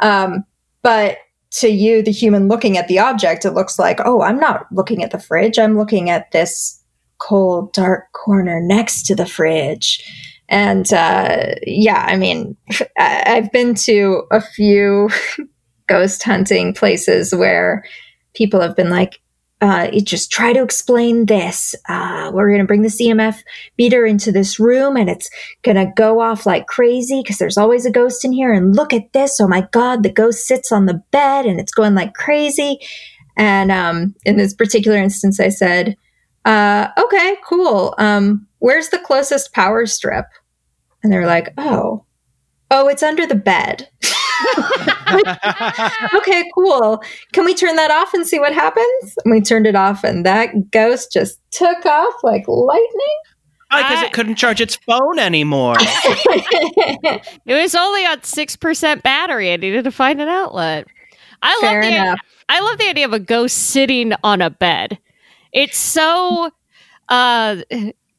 [0.01, 0.43] Um,
[0.81, 1.17] but
[1.51, 5.03] to you, the human looking at the object, it looks like, oh, I'm not looking
[5.03, 5.57] at the fridge.
[5.57, 6.83] I'm looking at this
[7.17, 10.03] cold, dark corner next to the fridge.
[10.47, 12.57] And uh, yeah, I mean,
[12.97, 15.09] I've been to a few
[15.87, 17.83] ghost hunting places where
[18.33, 19.19] people have been like,
[19.61, 21.75] uh, it just try to explain this.
[21.89, 23.39] Uh, we're going to bring the EMF
[23.77, 25.29] meter into this room and it's
[25.63, 28.53] going to go off like crazy because there's always a ghost in here.
[28.53, 29.39] And look at this.
[29.41, 32.79] Oh my God, the ghost sits on the bed and it's going like crazy.
[33.35, 35.97] And um, in this particular instance, I said,
[36.45, 37.95] uh, okay, cool.
[37.97, 40.25] Um, where's the closest power strip?
[41.03, 42.05] And they're like, oh,
[42.71, 43.89] oh, it's under the bed.
[46.15, 47.01] okay, cool.
[47.33, 49.15] Can we turn that off and see what happens?
[49.25, 53.17] And we turned it off, and that ghost just took off like lightning.
[53.71, 55.75] Because I- it couldn't charge its phone anymore.
[57.45, 59.51] It was only on six percent battery.
[59.51, 60.87] I needed to find an outlet.
[61.41, 62.19] I Fair love the enough.
[62.49, 64.97] I love the idea of a ghost sitting on a bed.
[65.51, 66.51] It's so
[67.09, 67.57] uh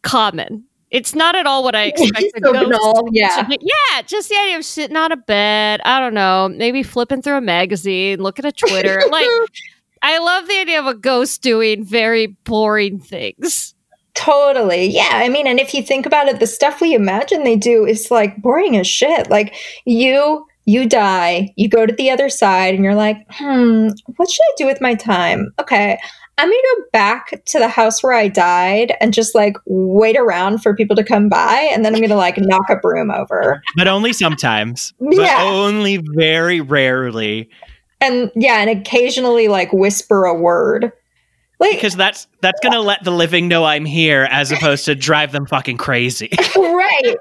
[0.03, 0.65] common.
[0.91, 3.47] It's not at all what I expect a So ghost banal, yeah.
[3.49, 5.81] Yeah, just the idea of sitting on a bed.
[5.85, 9.03] I don't know, maybe flipping through a magazine, looking at Twitter.
[9.11, 9.27] like,
[10.03, 13.75] I love the idea of a ghost doing very boring things.
[14.15, 14.87] Totally.
[14.87, 15.11] Yeah.
[15.13, 18.11] I mean, and if you think about it, the stuff we imagine they do is
[18.11, 19.31] like boring as shit.
[19.31, 24.31] Like you you die, you go to the other side and you're like, "Hmm, what
[24.31, 25.99] should I do with my time?" Okay.
[26.41, 30.17] I'm going to go back to the house where I died and just like wait
[30.17, 33.11] around for people to come by and then I'm going to like knock a broom
[33.11, 33.63] over.
[33.77, 34.95] but only sometimes.
[34.99, 35.43] But Yeah.
[35.43, 37.51] only very rarely.
[38.01, 40.93] And yeah, and occasionally like whisper a word.
[41.59, 45.33] Like Because that's that's gonna let the living know I'm here as opposed to drive
[45.33, 46.31] them fucking crazy.
[46.57, 47.17] right.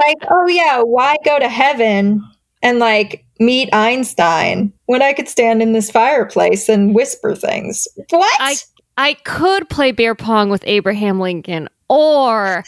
[0.00, 2.20] Like, oh yeah, why go to heaven
[2.64, 7.86] and like meet Einstein when I could stand in this fireplace and whisper things?
[8.10, 8.40] What?
[8.40, 8.56] I-
[8.96, 12.62] I could play beer pong with Abraham Lincoln, or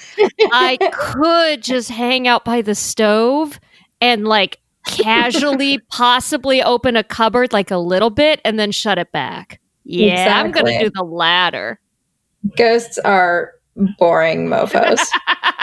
[0.53, 3.61] I could just hang out by the stove
[4.01, 9.13] and like casually possibly open a cupboard like a little bit and then shut it
[9.13, 9.61] back.
[9.85, 11.79] Yeah, I'm going to do the latter.
[12.57, 13.53] Ghosts are
[13.97, 14.99] boring mofos.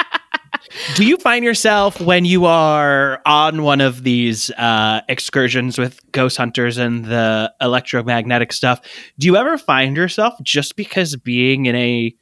[0.95, 6.37] Do you find yourself when you are on one of these uh, excursions with ghost
[6.37, 8.81] hunters and the electromagnetic stuff?
[9.19, 12.15] Do you ever find yourself just because being in a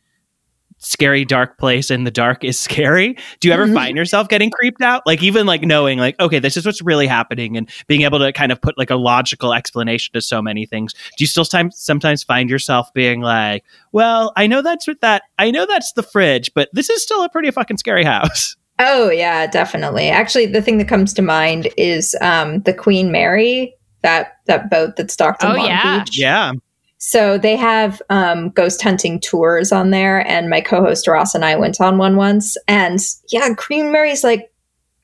[0.82, 3.16] scary dark place in the dark is scary?
[3.40, 3.74] Do you ever Mhm.
[3.74, 5.04] find yourself getting creeped out?
[5.06, 8.34] Like even like knowing like okay, this is what's really happening and being able to
[8.34, 10.94] kind of put like a logical explanation to so many things.
[10.94, 15.24] Do you still time sometimes find yourself being like, well, I know that's what that
[15.40, 18.56] I know that's the fridge, but this is still a pretty fucking scary house.
[18.80, 20.10] oh yeah, definitely.
[20.10, 24.96] Actually, the thing that comes to mind is um, the Queen Mary, that that boat
[24.96, 26.00] that's docked in Oh, Long yeah.
[26.04, 26.18] Beach.
[26.20, 26.52] Yeah.
[27.04, 31.56] So they have um, ghost hunting tours on there, and my co-host Ross and I
[31.56, 32.58] went on one once.
[32.68, 33.00] And
[33.32, 34.54] yeah, Queen Mary's like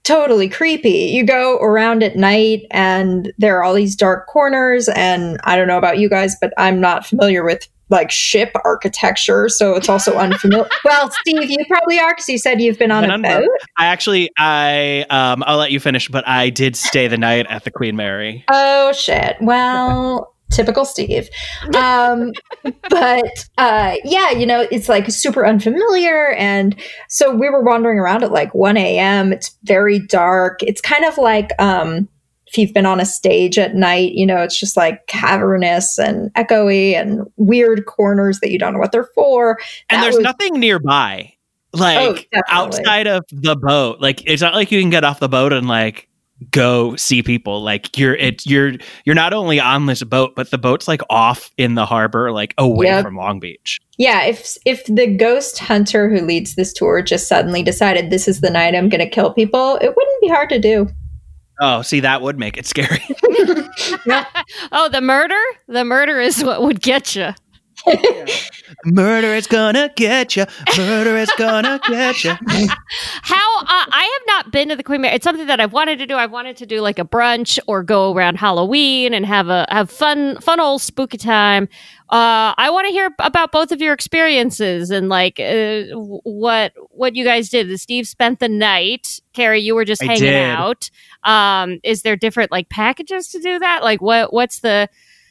[0.04, 1.10] totally creepy.
[1.12, 4.88] You go around at night, and there are all these dark corners.
[4.90, 9.50] And I don't know about you guys, but I'm not familiar with like ship architecture,
[9.50, 10.70] so it's also unfamiliar.
[10.86, 13.50] well, Steve, you probably are because you said you've been on a boat.
[13.76, 17.64] I actually, I, um, I'll let you finish, but I did stay the night at
[17.64, 18.46] the Queen Mary.
[18.52, 19.38] Oh shit.
[19.42, 21.30] Well, typical Steve.
[21.76, 22.32] Um,
[22.90, 26.32] but uh, yeah, you know, it's like super unfamiliar.
[26.34, 26.76] And
[27.10, 29.34] so we were wandering around at like 1 a.m.
[29.34, 30.62] It's very dark.
[30.64, 32.08] It's kind of like um,
[32.48, 36.34] if you've been on a stage at night, you know, it's just like cavernous and
[36.36, 39.60] echoey and weird corners that you don't know what they're for.
[39.90, 41.34] And That there's was- nothing nearby,
[41.74, 44.00] like Oh, outside of the boat.
[44.00, 46.08] Like it's not like you can get off the boat and like
[46.52, 47.62] go see people.
[47.64, 48.74] Like you're, it, you're,
[49.06, 52.54] you're not only on this boat, but the boat's like off in the harbor, like
[52.58, 53.04] away Yep.
[53.06, 53.80] from Long Beach.
[53.98, 58.42] Yeah, if if the ghost hunter who leads this tour just suddenly decided this is
[58.42, 60.88] the night I'm going to kill people, it wouldn't be hard to do.
[61.60, 63.02] Oh, see, that would make it scary.
[64.72, 65.40] Oh, the murder?
[65.68, 67.30] The murder is what would get you.
[68.86, 70.46] Murder is gonna get you.
[70.78, 72.32] Murder is gonna get you.
[73.22, 75.16] How uh, I have not been to the Queen Mary.
[75.16, 76.16] It's something that I've wanted to do.
[76.16, 79.90] I've wanted to do like a brunch or go around Halloween and have a have
[79.90, 81.70] fun fun old spooky time.
[82.10, 87.16] Uh, I want to hear about both of your experiences and like uh, what what
[87.16, 87.78] you guys did.
[87.80, 89.22] Steve spent the night.
[89.34, 90.50] Carrie, you were just I hanging did.
[90.50, 90.90] out.
[91.24, 93.84] Um, is there different like packages to do that?
[93.84, 94.90] Like what what's the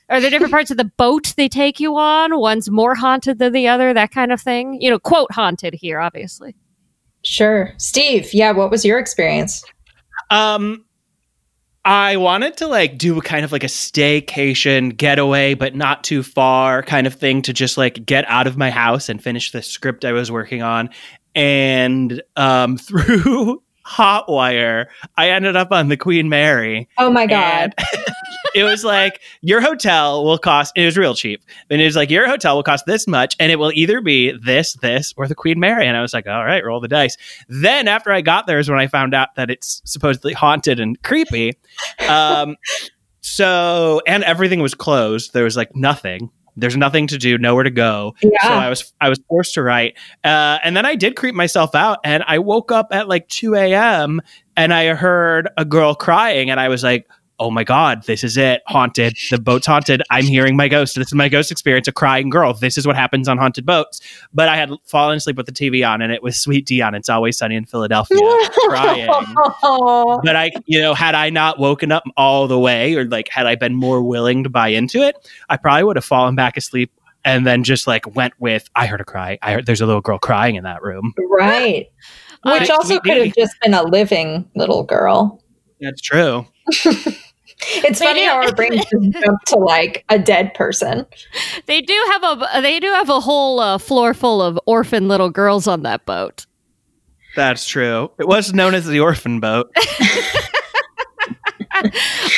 [0.09, 2.39] are there different parts of the boat they take you on?
[2.39, 4.81] One's more haunted than the other, that kind of thing.
[4.81, 6.55] You know, quote haunted here, obviously.
[7.25, 7.73] Sure.
[7.79, 9.65] Steve, yeah, what was your experience?
[10.31, 10.85] Um,
[11.85, 16.23] I wanted to like do a kind of like a staycation getaway, but not too
[16.23, 19.63] far kind of thing to just like get out of my house and finish the
[19.63, 20.91] script I was working on.
[21.35, 26.89] And um, through Hotwire, I ended up on the Queen Mary.
[26.99, 27.75] Oh my god.
[28.55, 30.73] It was like your hotel will cost.
[30.77, 33.53] It was real cheap, and it was like your hotel will cost this much, and
[33.53, 35.87] it will either be this, this, or the Queen Mary.
[35.87, 37.17] And I was like, all right, roll the dice.
[37.49, 41.01] Then after I got there is when I found out that it's supposedly haunted and
[41.03, 41.59] creepy.
[42.09, 42.57] Um,
[43.21, 45.33] so and everything was closed.
[45.33, 46.31] There was like nothing.
[46.57, 48.15] There's nothing to do, nowhere to go.
[48.23, 51.75] So I was I was forced to write, uh, and then I did creep myself
[51.75, 54.23] out, and I woke up at like 2 a.m.
[54.57, 57.07] and I heard a girl crying, and I was like,
[57.39, 58.63] "Oh my god, this is it!
[58.67, 59.17] Haunted.
[59.31, 60.03] The boat's haunted.
[60.11, 60.97] I'm hearing my ghost.
[60.97, 61.89] This is my ghost experience.
[61.89, 62.53] A crying girl.
[62.55, 64.01] This is what happens on haunted boats."
[64.33, 66.95] But I had fallen asleep with the TV on, and it was Sweet Dee on.
[66.95, 68.19] It's always sunny in Philadelphia,
[68.69, 69.09] crying.
[69.37, 73.47] But I, you know, had I not woken up all the way, or like had
[73.47, 75.17] I been more willing to buy into it,
[75.49, 76.91] I probably would have fallen back asleep
[77.27, 79.39] and then just like went with I heard a cry.
[79.43, 81.13] I heard there's a little girl crying in that room.
[81.19, 81.91] Right.
[82.45, 85.43] Which also could have just been a living little girl.
[85.81, 86.47] That's true.
[87.61, 91.07] It's They funny do- how our brains just jump to like a dead person.
[91.67, 95.31] They do have a they do have a whole uh, floor full of orphan little
[95.31, 96.47] girls on that boat.
[97.35, 98.11] That's true.
[98.19, 99.71] It was known as the orphan boat.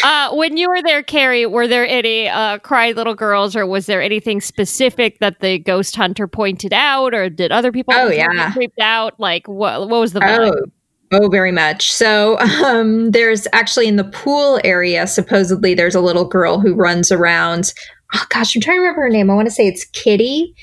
[0.04, 3.86] Uh, when you were there, Carrie, were there any uh, cry little girls, or was
[3.86, 7.94] there anything specific that the ghost hunter pointed out, or did other people?
[7.96, 8.52] Oh, yeah.
[8.52, 9.18] creeped out.
[9.18, 9.88] Like what?
[9.88, 10.52] What was the vibe?
[10.52, 10.66] Oh,
[11.12, 11.92] oh, very much.
[11.92, 17.10] So, um, there's actually in the pool area, supposedly there's a little girl who runs
[17.12, 17.72] around.
[18.14, 19.30] Oh gosh, I'm trying to remember her name.
[19.30, 20.54] I want to say it's Kitty.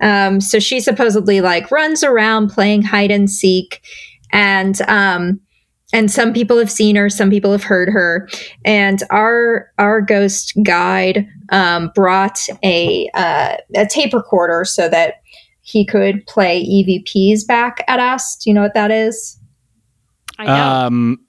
[0.00, 3.80] Um, so she supposedly like runs around playing hide and seek,
[4.32, 5.40] and um,
[5.92, 8.28] and some people have seen her, some people have heard her,
[8.64, 15.14] and our our ghost guide um, brought a uh, a tape recorder so that
[15.62, 18.36] he could play EVPs back at us.
[18.36, 19.38] Do you know what that is?
[20.38, 20.86] I know.
[20.86, 21.20] Um,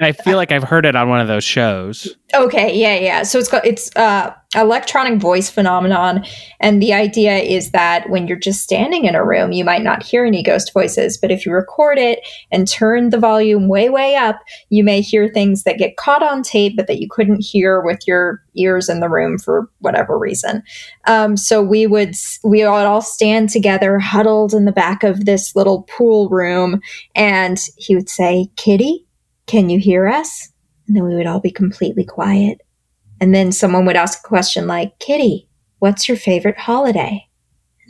[0.00, 2.16] I feel like I've heard it on one of those shows.
[2.32, 3.22] Okay, yeah, yeah.
[3.24, 6.24] So it's called it's uh electronic voice phenomenon
[6.60, 10.02] and the idea is that when you're just standing in a room, you might not
[10.02, 14.14] hear any ghost voices, but if you record it and turn the volume way way
[14.14, 14.36] up,
[14.70, 18.06] you may hear things that get caught on tape but that you couldn't hear with
[18.06, 20.62] your ears in the room for whatever reason.
[21.06, 25.56] Um, so we would we would all stand together huddled in the back of this
[25.56, 26.80] little pool room
[27.16, 29.07] and he would say, "Kitty,
[29.48, 30.52] can you hear us?"
[30.86, 32.60] And then we would all be completely quiet.
[33.20, 35.48] And then someone would ask a question like, Kitty,
[35.80, 37.24] what's your favorite holiday?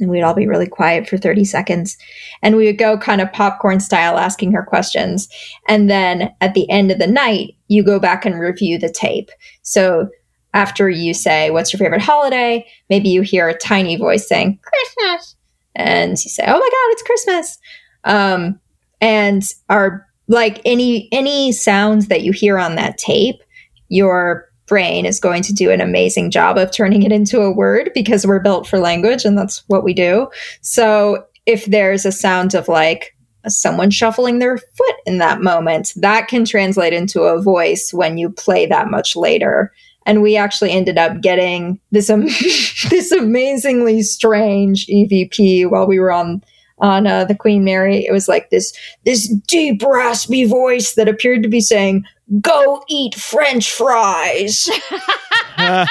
[0.00, 1.96] And we'd all be really quiet for 30 seconds.
[2.42, 5.28] And we would go kind of popcorn style asking her questions.
[5.68, 9.30] And then at the end of the night, you go back and review the tape.
[9.62, 10.08] So
[10.54, 12.66] after you say, What's your favorite holiday?
[12.88, 15.36] Maybe you hear a tiny voice saying, Christmas.
[15.74, 17.58] And you say, Oh my God, it's Christmas.
[18.04, 18.60] Um,
[19.00, 23.42] and our like any any sounds that you hear on that tape
[23.88, 27.90] your brain is going to do an amazing job of turning it into a word
[27.94, 30.28] because we're built for language and that's what we do.
[30.60, 36.28] So if there's a sound of like someone shuffling their foot in that moment that
[36.28, 39.72] can translate into a voice when you play that much later.
[40.04, 42.22] And we actually ended up getting this am-
[42.90, 46.42] this amazingly strange EVP while we were on
[46.80, 48.06] on uh, the Queen Mary.
[48.06, 48.72] It was like this
[49.04, 52.04] this deep raspy voice that appeared to be saying,
[52.40, 54.68] "Go eat French fries."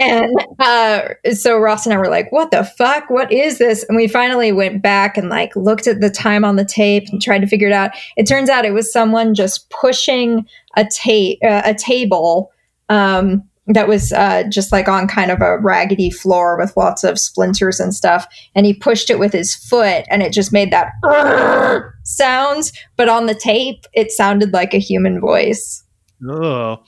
[0.00, 3.08] And uh, so Ross and I were like, "What the fuck?
[3.08, 6.56] What is this?" And we finally went back and like looked at the time on
[6.56, 7.92] the tape and tried to figure it out.
[8.16, 10.46] It turns out it was someone just pushing
[10.76, 12.50] a tape uh, a table.
[12.88, 17.18] Um, that was uh, just like on kind of a raggedy floor with lots of
[17.18, 18.26] splinters and stuff.
[18.56, 20.92] And he pushed it with his foot, and it just made that
[22.04, 22.72] sounds.
[22.96, 25.82] But on the tape, it sounded like a human voice.
[26.28, 26.72] oh.
[26.72, 26.82] Um,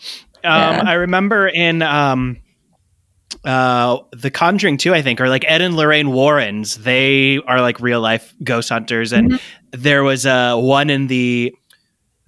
[0.44, 0.82] Yeah.
[0.84, 2.36] I remember in um,
[3.44, 7.80] uh, The Conjuring 2, I think, or like Ed and Lorraine Warrens, they are like
[7.80, 9.12] real life ghost hunters.
[9.12, 9.40] And Mhm.
[9.72, 11.54] there was uh, one in the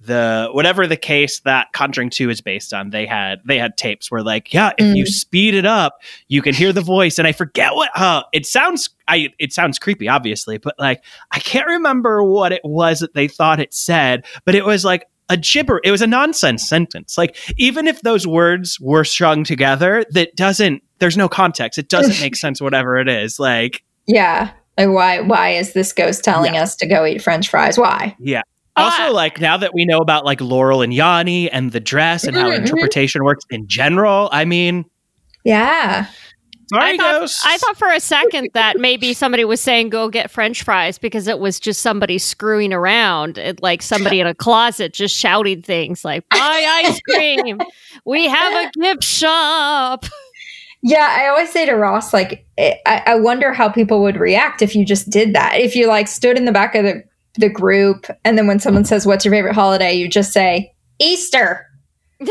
[0.07, 4.09] the whatever the case that Conjuring 2 is based on, they had they had tapes
[4.09, 5.07] where like, yeah, if you Mm.
[5.07, 7.19] speed it up, you can hear the voice.
[7.19, 11.39] And I forget what uh it sounds I it sounds creepy, obviously, but like I
[11.39, 15.35] can't remember what it was that they thought it said, but it was like a
[15.37, 20.33] gibber it was a nonsense sentence like even if those words were strung together that
[20.37, 24.51] doesn't there's no context it doesn't make sense whatever it is like Yeah.
[24.77, 27.77] Like why why is this ghost telling us to go eat French fries?
[27.77, 28.15] Why?
[28.77, 29.11] Also Ah.
[29.11, 32.49] like now that we know about like laurel and Yanny and the dress and how
[32.49, 32.59] Mhm, mhm.
[32.59, 34.85] interpretation works in general i mean
[35.43, 36.05] Yeah.
[36.71, 40.09] sorry I thought, ghosts I thought for a second that maybe somebody was saying go
[40.09, 44.35] get french fries because it was just somebody screwing around it, like somebody in a
[44.35, 47.59] closet just shouting things like buy ice cream
[48.05, 50.05] we have a gift shop
[50.83, 54.75] Yeah, I always say to Ross, like, I, I wonder how people would react if
[54.75, 55.55] you just did that.
[55.57, 57.03] If you like stood in the back of the,
[57.37, 61.63] the group, and then when someone says, "What's your favorite holiday?" you just say Easter.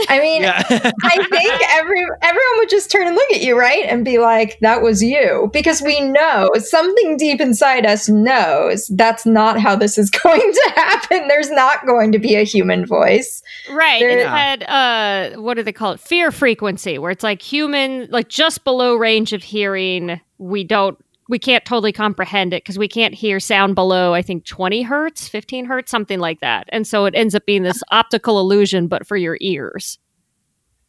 [0.09, 3.85] I mean, yeah I think every everyone would just turn and look at you, right,
[3.85, 9.25] and be like, "That was you," because we know something deep inside us knows that's
[9.25, 11.29] not how this is going to happen.
[11.29, 13.45] There's not going to be a human voice.
[13.71, 17.41] right There- it had uh what do they call it fear frequency where it's like
[17.41, 20.99] human like just below range of hearing we don't
[21.29, 25.29] we can't totally comprehend it because we can't hear sound below i think 20 hertz
[25.29, 29.07] 15 hertz something like that and so it ends up being this optical illusion but
[29.07, 29.99] for your ears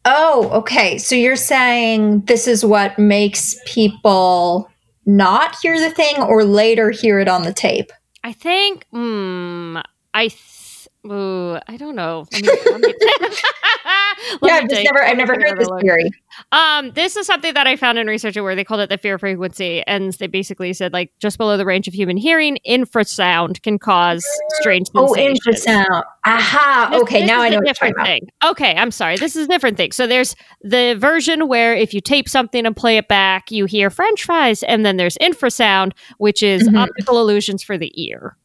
[0.09, 0.97] Oh, okay.
[0.97, 4.71] So you're saying this is what makes people
[5.05, 7.91] not hear the thing or later hear it on the tape?
[8.23, 8.85] I think.
[8.91, 9.79] Hmm.
[10.13, 10.29] I.
[10.29, 10.56] Th-
[11.05, 12.25] Ooh, I don't know.
[12.33, 12.93] Let me, let me
[14.43, 15.81] yeah, I've just never, I've never heard this it.
[15.81, 16.09] theory.
[16.51, 19.17] Um, this is something that I found in research where they called it the fear
[19.17, 23.79] frequency, and they basically said like just below the range of human hearing, infrasound can
[23.79, 24.25] cause
[24.59, 26.03] strange Oh, infrasound.
[26.25, 26.89] Aha.
[26.91, 28.05] This- okay, this now I know a what you're talking different about.
[28.07, 28.27] thing.
[28.45, 29.17] Okay, I'm sorry.
[29.17, 29.91] This is a different thing.
[29.93, 33.89] So there's the version where if you tape something and play it back, you hear
[33.89, 36.77] French fries, and then there's infrasound, which is Mhm.
[36.77, 38.35] optical illusions for the ear.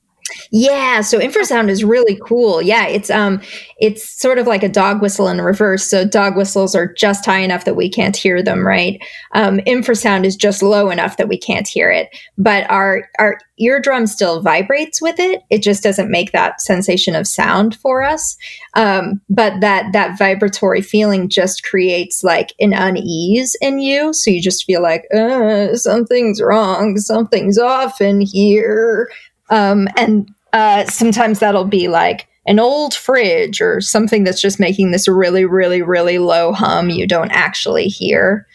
[0.51, 2.63] Yeah, so infrasound is really cool.
[2.63, 3.41] Yeah, it's um
[3.79, 5.89] it's sort of like a dog whistle in reverse.
[5.89, 9.01] So dog whistles are just high enough that we can't hear them, right?
[9.35, 12.09] Um infrasound is just low enough that we can't hear it.
[12.39, 15.43] But our our eardrum still vibrates with it.
[15.51, 18.37] It just doesn't make that sensation of sound for us.
[18.75, 24.13] Um but that that vibratory feeling just creates like an unease in you.
[24.13, 29.11] So you just feel like, uh, something's wrong, something's off in here.
[29.53, 34.91] Um, and uh, sometimes that'll be like an old fridge or something that's just making
[34.91, 38.47] this really, really, really low hum you don't actually hear.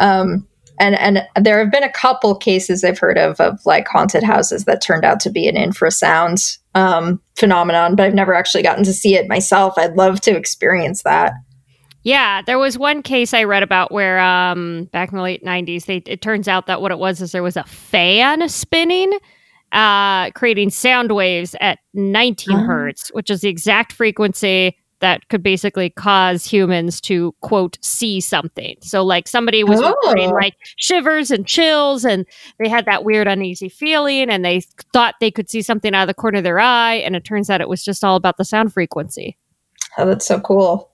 [0.00, 0.48] Um,
[0.78, 4.64] and and there have been a couple cases I've heard of of like haunted houses
[4.64, 8.92] that turned out to be an infrasound um, phenomenon, but I've never actually gotten to
[8.92, 9.74] see it myself.
[9.76, 11.32] I'd love to experience that.
[12.02, 15.86] Yeah, there was one case I read about where um back in the late 90s
[15.86, 19.12] they it turns out that what it was is there was a fan spinning
[19.76, 22.58] uh creating sound waves at 19 Oh.
[22.64, 28.74] hertz, which is the exact frequency that could basically cause humans to quote see something.
[28.80, 29.90] So like somebody was Oh.
[29.90, 32.24] reporting like shivers and chills and
[32.58, 34.62] they had that weird uneasy feeling and they
[34.94, 37.50] thought they could see something out of the corner of their eye and it turns
[37.50, 39.36] out it was just all about the sound frequency
[39.98, 40.90] Oh, that's so cool.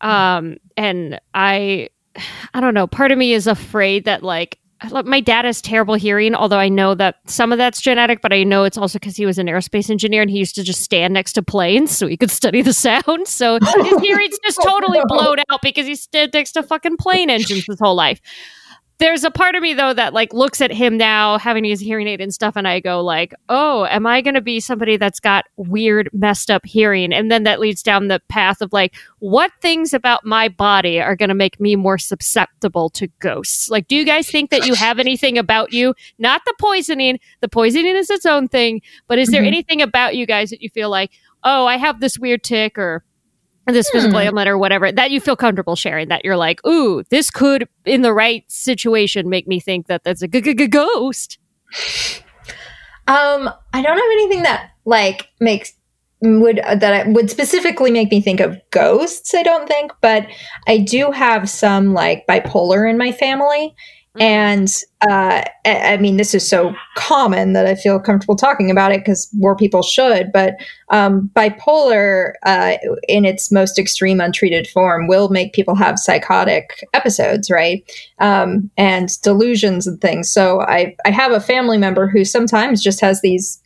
[0.00, 1.88] um and i
[2.54, 4.58] i don't know part of me is afraid that like
[5.04, 8.42] my dad has terrible hearing although i know that some of that's genetic but i
[8.42, 11.14] know it's also because he was an aerospace engineer and he used to just stand
[11.14, 13.26] next to planes so he could study the sound.
[13.26, 17.64] So his hearing's just totally blown out because he stood next to fucking plane engines
[17.66, 18.20] his whole life
[18.98, 22.06] there's a part of me though that like looks at him now having his hearing
[22.08, 25.20] aid and stuff and i go like oh am i going to be somebody that's
[25.20, 27.12] got weird messed up hearing?
[27.12, 31.16] And then that leads down the path of like what things about my body are
[31.16, 33.68] going to make me more susceptible to ghosts?
[33.68, 35.94] Like do you guys think that you have anything about you?
[36.18, 37.18] Not the poisoning.
[37.40, 39.46] The poisoning is its own thing but is there Mhm.
[39.48, 41.10] anything about you guys that you feel like
[41.44, 43.04] oh i have this weird tick or
[43.74, 44.26] this physical Hmm.
[44.26, 48.02] ailment or whatever that you feel comfortable sharing that you're like ooh this could in
[48.02, 51.38] the right situation make me think that that's a g- g- g- ghost
[53.08, 55.72] Um, I don't have anything that like makes
[56.22, 59.32] would that I- would specifically make me think of ghosts.
[59.34, 60.26] I don't think, but
[60.66, 63.74] I do have some like bipolar in my family,
[64.18, 64.72] and
[65.08, 69.00] uh, I, I mean this is so common that I feel comfortable talking about it
[69.00, 70.32] because more people should.
[70.32, 70.54] But
[70.90, 72.76] um, bipolar, uh,
[73.08, 77.84] in its most extreme untreated form, will make people have psychotic episodes, right?
[78.18, 80.32] um, and delusions and things.
[80.32, 83.62] So I, I have a family member who sometimes just has these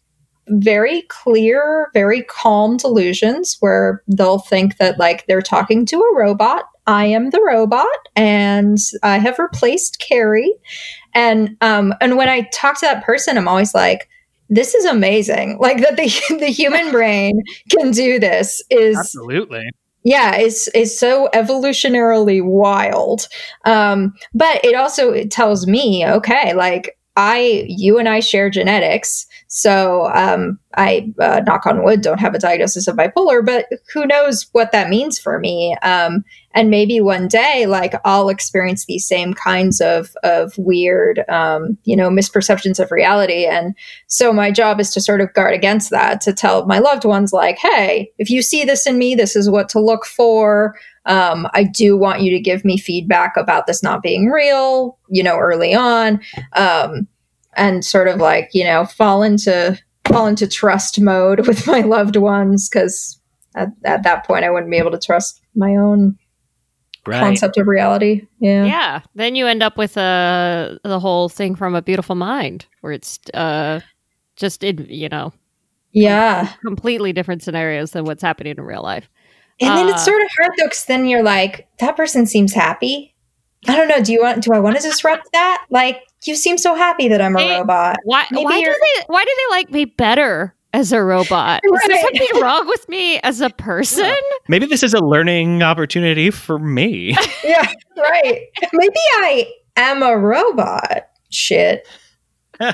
[0.48, 6.64] very clear, very calm delusions where they'll think that like they're talking to a robot.
[6.86, 10.54] I am the robot, and I have replaced Carrie.
[11.14, 14.08] And um, and when I talk to that person, I'm always like,
[14.48, 15.58] "This is amazing!
[15.58, 19.68] Like that the the human brain can do this is Absolutely.
[20.04, 23.28] yeah it's is so evolutionarily wild
[23.64, 29.26] um but it also it tells me okay like i you and i share genetics
[29.48, 34.06] so um i uh, knock on wood don't have a diagnosis of bipolar but who
[34.06, 36.24] knows what that means for me um
[36.54, 41.96] and maybe one day like i'll experience these same kinds of of weird um you
[41.96, 43.74] know misperceptions of reality and
[44.06, 47.32] so my job is to sort of guard against that, to tell my loved ones,
[47.32, 50.74] like, hey, if you see this in me, this is what to look for.
[51.06, 55.22] Um, I do want you to give me feedback about this not being real, you
[55.22, 56.20] know, early on.
[56.54, 57.06] Um,
[57.56, 62.16] and sort of like, you know, fall into fall into trust mode with my loved
[62.16, 63.20] ones because
[63.54, 66.16] at, at that point I wouldn't be able to trust my own
[67.06, 67.20] Right.
[67.20, 68.26] concept of reality.
[68.40, 68.64] Yeah.
[68.64, 72.92] yeah then you end up with uh, the whole thing from a beautiful mind where
[72.92, 73.80] it's uh
[74.36, 75.32] just in you know
[75.92, 76.52] Yeah.
[76.64, 79.08] completely different scenarios than what's happening in real life
[79.60, 82.52] And then it's Uh, sort of hard though, because then you're like, that person seems
[82.54, 83.14] happy.
[83.68, 84.00] I don't know.
[84.02, 84.42] Do you want?
[84.42, 85.66] Do I want to disrupt that?
[85.70, 87.96] Like, you seem so happy that I'm a Hey, robot.
[88.04, 91.80] why Maybe why do they why do they like me better as a robot is
[91.88, 94.14] there something wrong with me as a person
[94.50, 97.16] Maybe this is a learning opportunity for me.
[97.44, 98.48] Yeah, right.
[98.72, 99.46] Maybe I
[99.76, 101.08] am a robot.
[101.30, 101.86] Shit.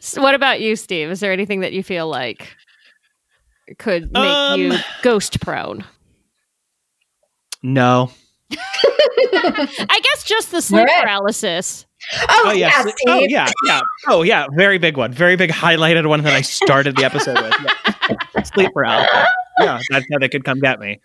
[0.00, 1.08] So what about you, Steve?
[1.08, 2.56] Is there anything that you feel like
[3.78, 5.84] could make Um, you ghost prone?
[7.62, 8.10] No.
[8.52, 11.04] I guess just the sleep Alright.
[11.04, 11.85] paralysis.
[12.14, 12.68] Oh, Oh yeah.
[12.68, 12.94] yeah, oh, Steve.
[13.08, 13.50] oh yeah.
[13.66, 13.80] Yeah.
[14.08, 14.46] Oh yeah.
[14.56, 15.12] Very big one.
[15.12, 17.54] Very big highlighted one that I started the episode with.
[17.64, 18.42] Yeah.
[18.44, 19.26] Sleep paralysis.
[19.60, 21.00] Yeah, that's how they could come get me.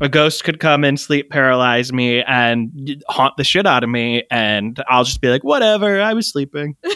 [0.00, 4.24] A ghost could come and sleep paralyze me and haunt the shit out of me,
[4.30, 6.02] and I'll just be like, whatever.
[6.02, 6.76] I was sleeping.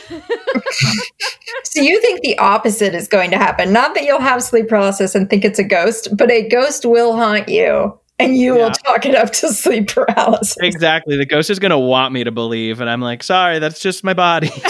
[1.65, 3.73] So you think the opposite is going to happen?
[3.73, 7.15] Not that you'll have sleep paralysis and think it's a ghost, but a ghost will
[7.17, 8.65] haunt you, and you Yeah.
[8.65, 10.57] will talk it up to sleep paralysis.
[10.61, 11.17] Exactly.
[11.17, 14.15] The ghost is gonna want me to believe, and I'm like, sorry, that's just my
[14.15, 14.51] body.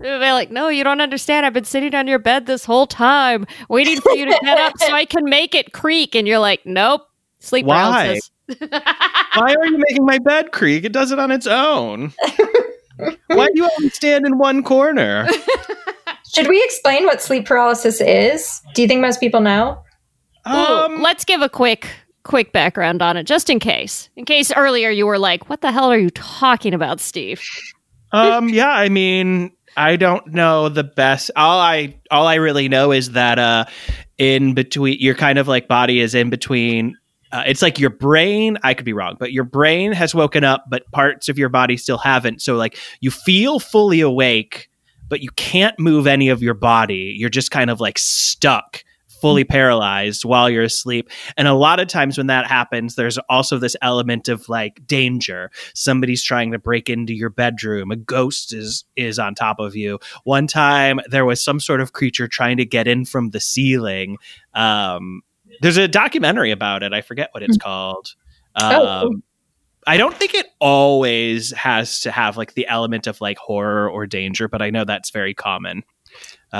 [0.00, 1.44] They're like, no, you don't understand.
[1.44, 4.72] I've been sitting on your bed this whole time, waiting for you to get up
[4.78, 6.14] so I can make it creak.
[6.14, 7.02] And you're like, nope,
[7.40, 7.82] sleep Why?
[7.82, 8.30] paralysis.
[8.58, 10.84] Why are you making my bed creak?
[10.84, 12.12] It does it on its own.
[13.26, 15.26] Why do you always stand in one corner?
[16.34, 18.62] Should we explain what sleep paralysis is?
[18.74, 19.82] Do you think most people know?
[20.48, 21.88] Ooh, Um, let's give a quick
[22.22, 24.08] quick background on it just in case.
[24.16, 27.40] In case earlier you were like what the hell are you talking about steve?
[28.12, 31.30] Um yeah i mean i don't know the best.
[31.36, 33.64] All i all i really know is that uh
[34.18, 36.96] in between your kind of like body is in between
[37.32, 40.64] uh, it's like your brain i could be wrong but your brain has woken up
[40.70, 42.40] but parts of your body still haven't.
[42.40, 44.68] So like you feel fully awake
[45.08, 47.14] but you can't move any of your body.
[47.16, 48.82] You're just kind of like stuck
[49.26, 51.10] fully paralyzed while you're asleep.
[51.36, 55.50] And a lot of times when that happens there's also this element of like danger.
[55.74, 57.90] Somebody's trying to break into your bedroom.
[57.90, 59.98] A ghost is is on top of you.
[60.22, 64.18] One time there was some sort of creature trying to get in from the ceiling.
[64.54, 65.22] Um
[65.60, 66.92] there's a documentary about it.
[66.92, 68.14] I forget what it's called.
[68.54, 69.10] Um Oh.
[69.88, 74.06] I don't think it always has to have like the element of like horror or
[74.06, 75.82] danger, but I know that's very common.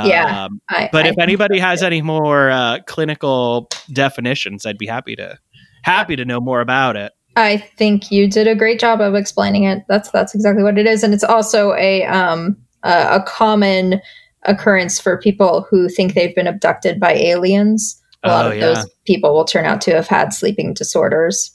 [0.04, 0.44] Yeah.
[0.44, 5.16] Um, I, but I if anybody has any more uh, clinical definitions, I'd be happy
[5.16, 5.38] to
[5.82, 7.12] happy to know more about it.
[7.36, 9.84] I think you did a great job of explaining it.
[9.88, 14.00] That's that's exactly what it is, and it's also a um a, a common
[14.44, 18.00] occurrence for people who think they've been abducted by aliens.
[18.22, 18.60] A lot Oh, of yeah.
[18.74, 21.50] those people will turn out to have had sleeping disorders.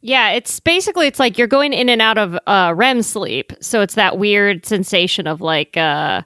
[0.00, 3.80] yeah it's basically it's like you're going in and out of uh rem sleep so
[3.80, 6.22] it's that weird sensation of like uh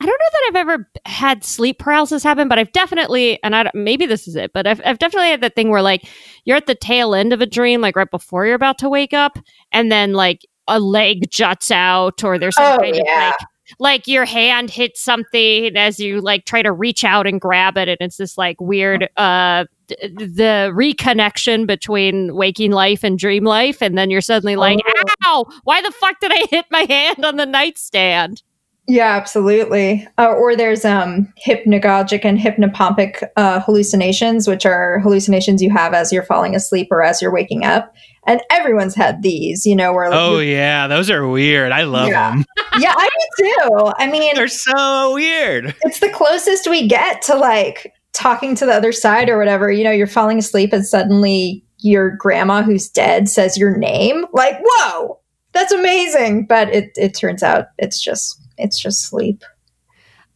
[0.00, 3.68] I don't know that I've ever had sleep paralysis happen, but I've definitely, and I
[3.74, 6.04] maybe this is it, but I've, I've definitely had that thing where like
[6.44, 9.12] you're at the tail end of a dream, like right before you're about to wake
[9.12, 9.38] up,
[9.72, 13.34] and then like a leg juts out, or there's some Oh, kind of like
[13.80, 17.88] like your hand hits something as you like try to reach out and grab it,
[17.88, 23.82] and it's this like weird uh d- the reconnection between waking life and dream life,
[23.82, 25.04] and then you're suddenly like, Oh.
[25.26, 28.42] ow, why the fuck did I hit my hand on the nightstand?
[28.90, 30.08] Yeah, absolutely.
[30.16, 36.10] Uh, or there's um, hypnagogic and hypnopompic uh, hallucinations, which are hallucinations you have as
[36.10, 37.94] you're falling asleep or as you're waking up.
[38.26, 41.70] And everyone's had these, you know, where like, Oh yeah, those are weird.
[41.70, 42.30] I love Yeah.
[42.30, 42.44] them.
[42.78, 43.08] yeah, I
[43.38, 43.92] do too.
[43.98, 45.74] I mean, They're so weird.
[45.82, 49.70] it's the closest we get to like talking to the other side or whatever.
[49.70, 54.24] You know, you're falling asleep and suddenly your grandma who's dead says your name.
[54.32, 55.17] Like, whoa,
[55.58, 56.46] that's amazing.
[56.46, 59.44] But it, it turns out it's just it's just sleep.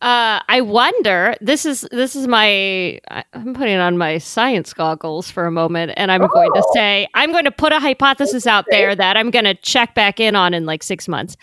[0.02, 1.36] Uh, I wonder.
[1.40, 2.98] This is this is my.
[3.34, 6.72] I'm putting on my science goggles for a moment, and I'm going to Oh.
[6.74, 10.18] say I'm going to put a hypothesis out there that I'm going to check back
[10.18, 11.36] in on in like six months.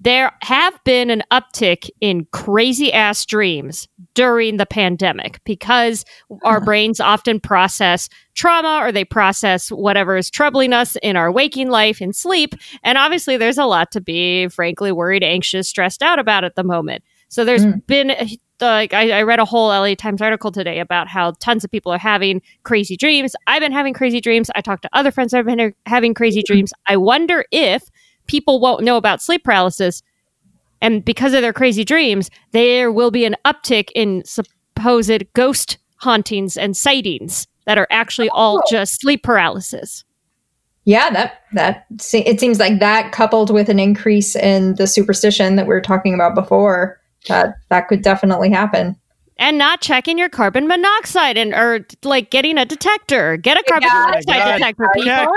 [0.00, 6.04] There have been an uptick in crazy ass dreams during the pandemic because
[6.44, 11.68] our brains often process trauma or they process whatever is troubling us in our waking
[11.68, 12.54] life in sleep.
[12.84, 16.62] And obviously, there's a lot to be, frankly, worried, anxious, stressed out about at the
[16.62, 17.02] moment.
[17.28, 17.86] So there's Mm.
[17.86, 18.12] been
[18.60, 21.92] like I, I read a whole LA Times article today about how tons of people
[21.92, 23.36] are having crazy dreams.
[23.46, 24.50] I've been having crazy dreams.
[24.56, 26.72] I talked to other friends that have been having crazy dreams.
[26.86, 27.84] I wonder if
[28.26, 30.02] people won't know about sleep paralysis,
[30.80, 36.56] and because of their crazy dreams, there will be an uptick in supposed ghost hauntings
[36.56, 38.62] and sightings that are actually all Oh.
[38.70, 40.04] just sleep paralysis.
[40.84, 45.66] Yeah, that that it seems like that coupled with an increase in the superstition that
[45.66, 48.96] we were talking about before, that that could definitely happen.
[49.40, 53.36] And not checking your carbon monoxide and or like getting a detector.
[53.36, 54.58] Get a carbon Yeah, monoxide yeah.
[54.58, 55.04] detector, people.
[55.10, 55.28] Check.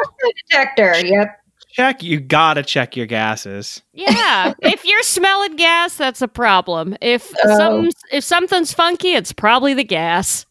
[0.50, 1.08] Detector.
[1.08, 1.38] Yep.
[1.72, 2.04] Check.
[2.04, 3.82] You gotta check your gases.
[3.94, 6.98] Yeah, if you're smelling gas, that's a problem.
[7.02, 7.58] If Oh.
[7.58, 10.46] some if something's funky, it's probably the gas.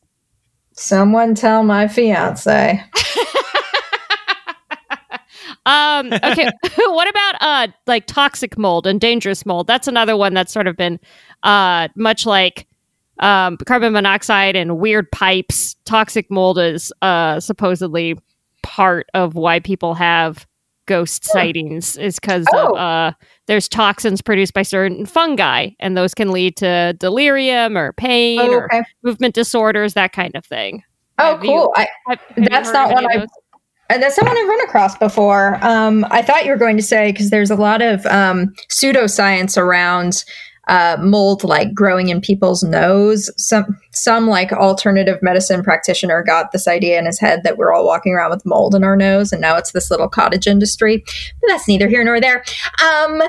[0.72, 2.82] Someone tell my fiance.
[5.66, 9.66] Um, okay, what about uh like toxic mold and dangerous mold?
[9.66, 10.98] That's another one that's sort of been
[11.42, 12.66] uh much like
[13.18, 15.76] um, carbon monoxide and weird pipes.
[15.84, 18.18] Toxic mold is uh supposedly
[18.62, 20.46] part of why people have
[20.86, 22.74] ghost sightings is because Oh.
[22.74, 23.12] uh
[23.46, 28.52] there's toxins produced by certain fungi and those can lead to delirium or pain Oh,
[28.54, 28.68] or
[29.02, 30.82] movement disorders that kind of thing
[31.18, 31.72] Oh, Have cool.
[31.76, 33.26] I, Have- have you That's not one I-
[33.98, 35.58] That's someone I've run across before.
[35.62, 39.56] Um, I thought you were going to say because there's a lot of um, pseudoscience
[39.56, 40.24] around
[40.70, 43.28] uh, mold, like growing in people's nose.
[43.36, 47.84] Some some like alternative medicine practitioner got this idea in his head that we're all
[47.84, 51.02] walking around with mold in our nose, and now it's this little cottage industry.
[51.40, 52.44] But that's neither here nor there.
[52.84, 53.20] Um,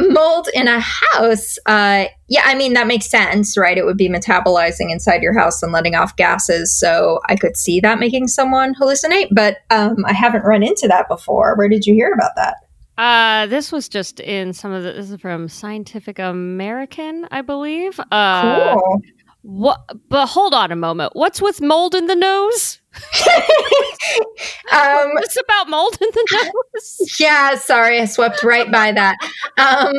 [0.00, 1.56] mold in a house.
[1.66, 3.78] Uh, yeah, I mean that makes sense, right?
[3.78, 6.76] It would be metabolizing inside your house and letting off gases.
[6.76, 11.06] So I could see that making someone hallucinate, but um, I haven't run into that
[11.08, 11.54] before.
[11.54, 12.56] Where did you hear about that?
[12.98, 14.92] Uh, this was just in some of the.
[14.92, 17.98] This is from Scientific American, I believe.
[18.10, 19.02] Uh, Cool.
[19.42, 19.80] What?
[20.08, 21.12] But hold on a moment.
[21.14, 22.80] What's with mold in the nose?
[24.72, 27.16] Um, What's about mold in the nose?
[27.18, 29.16] yeah, sorry, I swept right by that.
[29.56, 29.92] Um,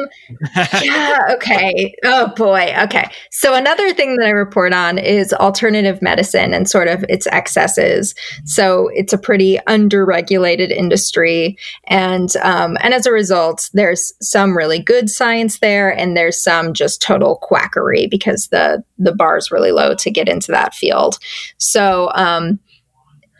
[0.82, 1.96] yeah, okay.
[2.04, 2.74] Oh boy.
[2.84, 3.10] Okay.
[3.32, 8.16] So another thing that I report on is alternative medicine and sort of its excesses.
[8.46, 14.80] So it's a pretty underregulated industry, and um, and as a result, there's some really
[14.80, 19.72] good science there, and there's some just total quackery because the the bar is really
[19.72, 21.18] low to get into that field.
[21.58, 22.60] So um,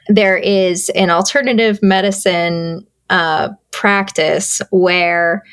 [0.10, 5.44] there is an alternative medicine uh, practice where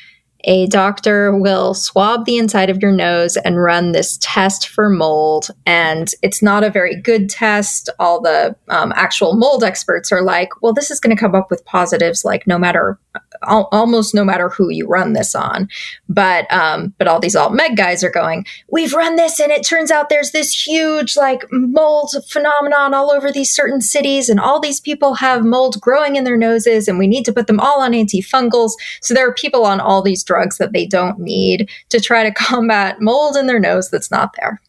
[0.43, 5.49] a doctor will swab the inside of your nose and run this test for mold.
[5.65, 7.89] And it's not a very good test.
[7.99, 11.49] All the um, actual mold experts are like, well, this is going to come up
[11.49, 12.99] with positives, like no matter,
[13.47, 15.67] al- almost no matter who you run this on.
[16.09, 19.63] But, um, but all these alt med guys are going, we've run this and it
[19.65, 24.59] turns out there's this huge like mold phenomenon all over these certain cities and all
[24.59, 27.81] these people have mold growing in their noses and we need to put them all
[27.81, 28.71] on antifungals
[29.01, 32.31] so there are people on all these drugs that they don't need to try to
[32.33, 34.61] combat mold in their nose that's not there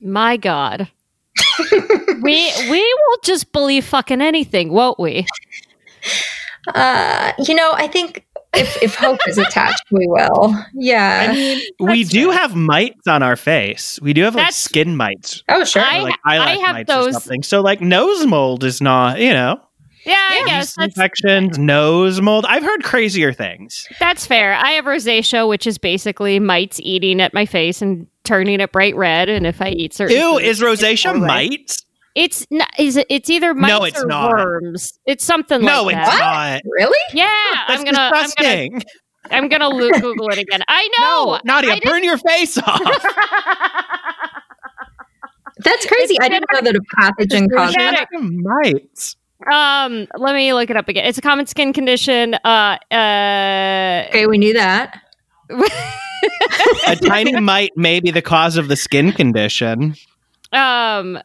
[0.00, 0.88] My God.
[2.22, 5.26] we we will just believe fucking anything, won't we?
[6.74, 11.26] uh, you know i think if, if hope is attached we will Yeah.
[11.28, 12.40] I mean, we do fair.
[12.40, 13.98] have mites on our face.
[14.00, 16.74] We do have like That's- skin mites, oh sure I- or, like I eyelash have
[16.76, 17.42] mites or those- something.
[17.42, 19.60] So like nose mold is not, you know,
[20.06, 20.46] Yeah, I Yeah.
[20.46, 22.46] guess infections, nose mold.
[22.48, 23.86] I've heard crazier things.
[24.00, 24.54] that's fair.
[24.54, 28.96] I have rosacea, which is basically mites eating at my face and turning it bright
[28.96, 29.28] red.
[29.28, 31.26] And if I eat certain, Ew, foods, is rosacea all red.
[31.26, 31.84] mites?
[32.14, 32.68] It's not.
[32.78, 33.06] Is it?
[33.10, 34.30] It's either mites No, it's or not.
[34.32, 34.98] worms.
[35.06, 36.62] It's something No, like it's that.
[36.64, 36.72] not.
[36.72, 37.26] really Yeah,
[37.68, 37.98] That's I'm gonna.
[37.98, 38.22] I'm gonna.
[38.24, 38.82] disgusting.
[39.30, 40.62] I'm gonna lo- Google it again.
[40.68, 41.32] I know.
[41.34, 42.80] no, Nadia, I burn your face off.
[45.58, 48.08] that's crazy It's i didn't know that a pathogen caused genetic.
[48.20, 49.16] mites.
[49.52, 51.04] Um, let me look it up again.
[51.06, 52.34] It's a common skin condition.
[52.44, 55.00] Uh, uh, okay we knew that
[56.86, 59.94] A tiny mite may be the cause of the skin condition.
[60.52, 61.18] um,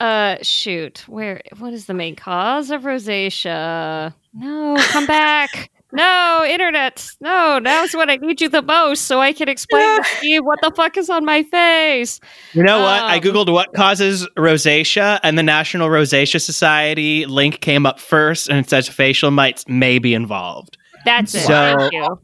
[0.00, 1.04] uh, shoot.
[1.08, 1.40] Where?
[1.58, 4.12] What is the main cause of rosacea?
[4.34, 5.70] No, come back.
[5.92, 7.04] No, internet.
[7.20, 10.60] No, now's when I need you the most, so I can explain to Steve what
[10.62, 12.20] the fuck is on my face.
[12.52, 13.02] You know what?
[13.02, 18.48] I Um, googled what causes rosacea, and the National Rosacea Society link came up first,
[18.48, 20.78] and it says facial mites may be involved.
[21.04, 21.40] That's it.
[21.40, 22.20] So- Thank you.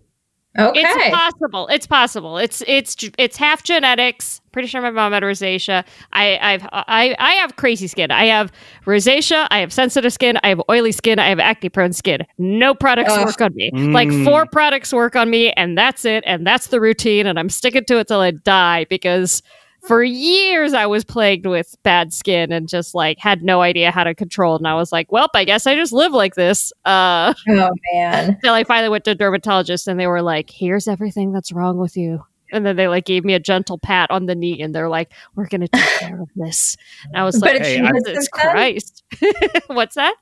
[0.59, 1.69] Okay It's possible.
[1.69, 2.39] It's possible.
[2.39, 4.41] It's it's it's half genetics.
[4.53, 5.85] Pretty sure my mom had rosacea.
[6.13, 8.11] I I've I I have crazy skin.
[8.11, 8.51] I have
[8.87, 9.47] rosacea.
[9.51, 10.39] I have sensitive skin.
[10.43, 11.19] I have oily skin.
[11.19, 12.21] I have acne prone skin.
[12.39, 13.27] No products Ugh.
[13.27, 13.71] work on me.
[13.75, 14.25] Like Mm.
[14.25, 16.25] four products work on me, and that's it.
[16.27, 17.27] And that's the routine.
[17.27, 19.43] And I'm sticking to it till I die because.
[19.87, 24.03] For years, I was plagued with bad skin and just like had no idea how
[24.05, 24.57] to control.
[24.57, 28.31] And I was like, "Well, I guess I just live like this." Uh, oh man
[28.35, 31.79] until I finally went to a dermatologist and they were like, here's everything that's wrong
[31.79, 32.25] with you.
[32.53, 35.13] And then they like gave me a gentle pat on the knee and they're like,
[35.35, 36.77] we're going to take care of this.
[37.07, 38.29] And I was But like, it's Hey, been I- good Jesus?
[38.29, 39.05] Christ.
[39.67, 40.15] What's that?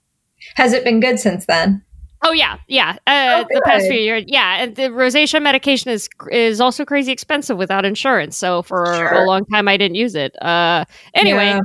[0.56, 1.82] has it been good since then
[2.26, 2.96] Oh yeah, yeah.
[3.06, 4.62] Uh, Oh, the past few years, yeah.
[4.62, 8.36] And the rosacea medication is is also crazy expensive without insurance.
[8.36, 9.12] So for Sure.
[9.12, 10.34] a long time, I didn't use it.
[10.42, 11.60] Uh, anyway, Yeah.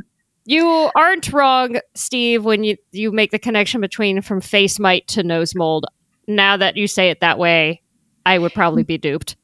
[0.45, 5.23] you aren't wrong, Steve, when you you make the connection between from face mite to
[5.23, 5.85] nose mold.
[6.27, 7.81] Now that you say it that way,
[8.25, 9.35] I would probably be duped,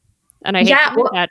[0.43, 1.30] and I hate Yeah, well- that.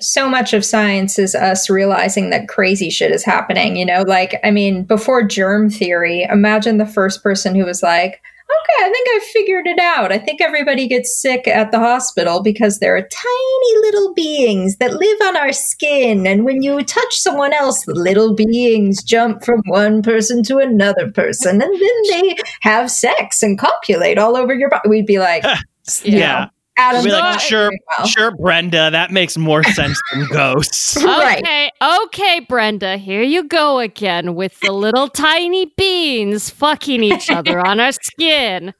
[0.00, 3.76] so much of science is us realizing that crazy shit is happening.
[3.76, 8.20] You know, like, I mean, before germ theory, imagine the first person who was like,
[8.50, 10.12] okay, I think I figured it out.
[10.12, 14.94] I think everybody gets sick at the hospital because there are tiny little beings that
[14.94, 16.26] live on our skin.
[16.26, 21.10] And when you touch someone else, the little beings jump from one person to another
[21.10, 21.60] person.
[21.60, 24.88] And then they have sex and copulate all over your body.
[24.88, 25.44] We'd be like,
[26.02, 26.44] yeah.
[26.44, 28.06] Know, Adam, be like, sure, well.
[28.06, 30.96] sure, Brenda, that makes more sense than ghosts.
[31.04, 31.38] right.
[31.40, 31.70] Okay,
[32.04, 37.80] okay, Brenda, here you go again with the little tiny beans fucking each other on
[37.80, 38.72] our skin.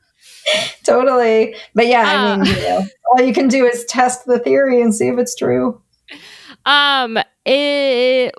[0.84, 1.56] Totally.
[1.74, 4.80] But yeah, uh, I mean, you know, all you can do is test the theory
[4.80, 5.82] and see if it's true.
[6.64, 8.32] Um, it,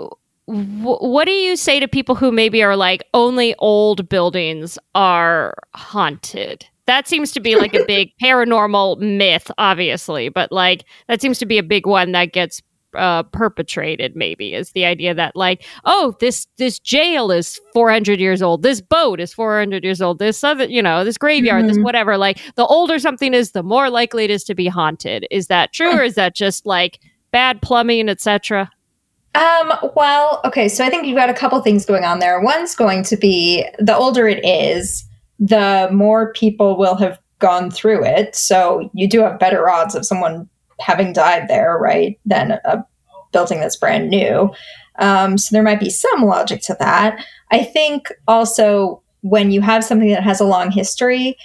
[0.46, 6.66] what do you say to people who maybe are like only old buildings are haunted?
[6.90, 11.46] That seems to be like a big paranormal myth, obviously, but like that seems to
[11.46, 12.64] be a big one that gets
[12.96, 18.42] uh, perpetrated maybe is the idea that like oh this this jail is 400 years
[18.42, 18.64] old.
[18.64, 20.18] This boat is 400 years old.
[20.18, 21.76] This other you know this graveyard mm-hmm.
[21.76, 22.18] this whatever.
[22.18, 25.28] Like the older something is the more likely it is to be haunted.
[25.30, 27.00] Is that true or is that just like
[27.32, 28.72] bad plumbing etc
[29.36, 32.42] um, well, okay, so I think you've got a couple things going on there.
[32.42, 35.06] One's going to be the older it is,
[35.40, 38.36] the more people will have gone through it.
[38.36, 42.86] So you do have better odds of someone having died there, right, than a
[43.32, 44.52] building that's brand new.
[45.00, 47.24] Um, so there might be some logic to that.
[47.52, 51.38] I think also when you have something that has a long history,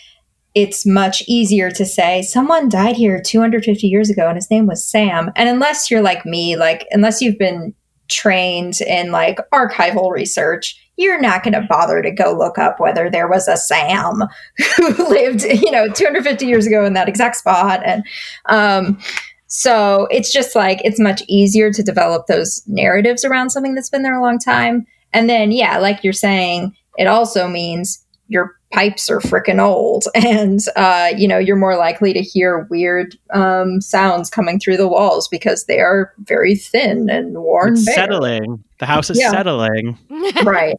[0.55, 4.85] it's much easier to say someone died here 250 years ago and his name was
[4.85, 5.31] Sam.
[5.35, 7.75] And unless you're like me, like unless you've been
[8.09, 13.11] trained in like archival research, you're not going to bother to go look up whether
[13.11, 14.23] there was a Sam
[14.77, 17.81] who lived, you know, 250 years ago in that exact spot.
[17.85, 18.05] And
[18.47, 18.99] um,
[19.47, 24.03] so it's just like it's much easier to develop those narratives around something that's been
[24.03, 24.87] there a long time.
[25.13, 30.61] And then, yeah, like you're saying, it also means your pipes are freaking old and
[30.77, 35.29] uh, you know you're more likely to hear weird um, sounds coming through the walls
[35.29, 39.31] because they are very thin and worn it's settling the house is yeah.
[39.31, 39.99] settling
[40.45, 40.77] right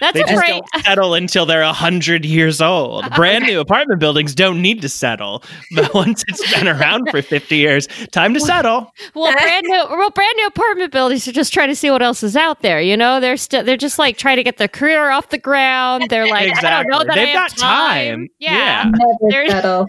[0.00, 3.08] that's they just don't settle until they're a hundred years old.
[3.16, 5.42] Brand new apartment buildings don't need to settle,
[5.74, 8.92] but once it's been around for fifty years, time to settle.
[9.14, 12.22] Well, brand new, well, brand new apartment buildings are just trying to see what else
[12.22, 12.80] is out there.
[12.80, 16.06] You know, they're still they're just like trying to get their career off the ground.
[16.08, 16.68] They're like, exactly.
[16.68, 18.18] I don't know that they've I got time.
[18.18, 18.28] time.
[18.38, 18.90] Yeah,
[19.30, 19.48] yeah.
[19.48, 19.86] settle.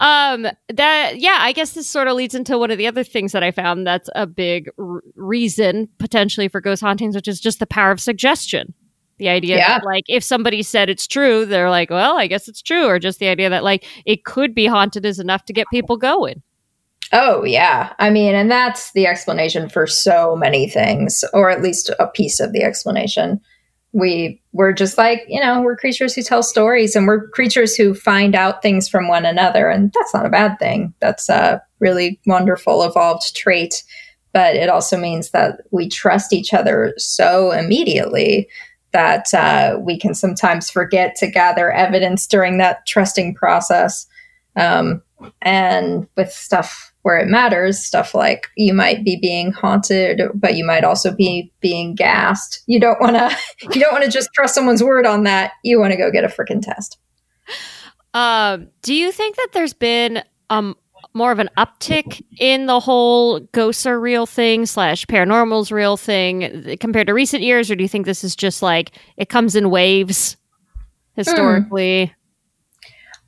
[0.00, 3.32] Um that yeah i guess this sort of leads into one of the other things
[3.32, 7.58] that i found that's a big r- reason potentially for ghost hauntings which is just
[7.58, 8.74] the power of suggestion.
[9.18, 9.78] The idea yeah.
[9.78, 12.98] that like if somebody said it's true they're like well i guess it's true or
[12.98, 16.42] just the idea that like it could be haunted is enough to get people going.
[17.12, 17.92] Oh yeah.
[18.00, 22.40] I mean and that's the explanation for so many things or at least a piece
[22.40, 23.40] of the explanation
[23.92, 27.94] we we're just like you know we're creatures who tell stories and we're creatures who
[27.94, 29.68] find out things from one another.
[29.68, 30.94] And that's not a bad thing.
[31.00, 33.82] That's a really wonderful evolved trait.
[34.32, 38.48] But it also means that we trust each other so immediately
[38.92, 44.06] that uh, we can sometimes forget to gather evidence during that trusting process.
[44.56, 45.02] Um,
[45.40, 50.64] and with stuff where it matters stuff like you might be being haunted but you
[50.64, 52.62] might also be being gassed.
[52.66, 53.36] You don't want to
[53.74, 55.52] you don't want to just trust someone's word on that.
[55.62, 56.98] You want to go get a freaking test.
[58.14, 60.76] Um do you think that there's been um
[61.14, 66.76] more of an uptick in the whole ghosts are real thing slash paranormal's real thing
[66.80, 69.70] compared to recent years or do you think this is just like it comes in
[69.70, 70.36] waves
[71.14, 72.06] historically?
[72.06, 72.14] mm.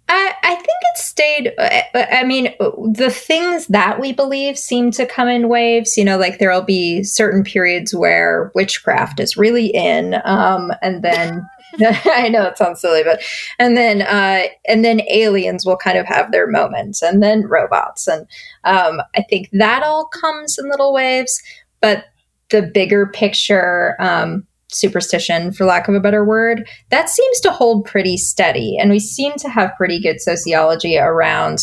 [0.08, 1.52] I, I think it stayed.
[1.58, 2.54] Uh, I mean,
[2.92, 5.96] the things that we believe seem to come in waves.
[5.96, 11.48] You know, like there'll be certain periods where witchcraft is really in, um, and then
[12.04, 13.22] I know it sounds silly, but
[13.58, 18.06] and then uh, and then aliens will kind of have their moments, and then robots,
[18.06, 18.26] and
[18.64, 21.42] um, I think that all comes in little waves.
[21.80, 22.06] But
[22.50, 27.84] the bigger picture, um, superstition, for lack of a better word, that seems to hold
[27.84, 28.76] pretty steady.
[28.78, 31.58] And we seem to have pretty good sociology around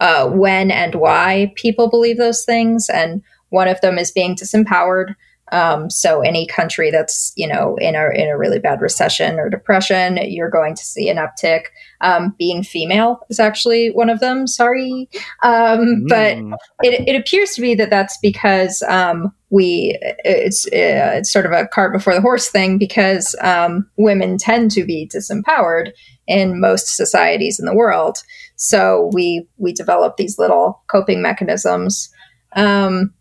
[0.00, 2.88] uh, when and why people believe those things.
[2.88, 5.14] And one of them is being disempowered.
[5.52, 9.48] Um, so any country that's you know in a in a really bad recession or
[9.48, 11.66] depression, you're going to see an uptick.
[12.00, 14.46] Um, being female is actually one of them.
[14.46, 15.08] Sorry,
[15.42, 16.08] um, mm.
[16.08, 16.36] but
[16.84, 21.52] it, it appears to be that that's because um, we it's uh, it's sort of
[21.52, 25.92] a cart before the horse thing because um, women tend to be disempowered
[26.26, 28.18] in most societies in the world.
[28.56, 32.10] So we we develop these little coping mechanisms.
[32.54, 33.12] Um,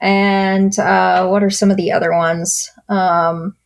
[0.00, 2.70] and uh, what are some of the other ones?
[2.88, 3.56] Um,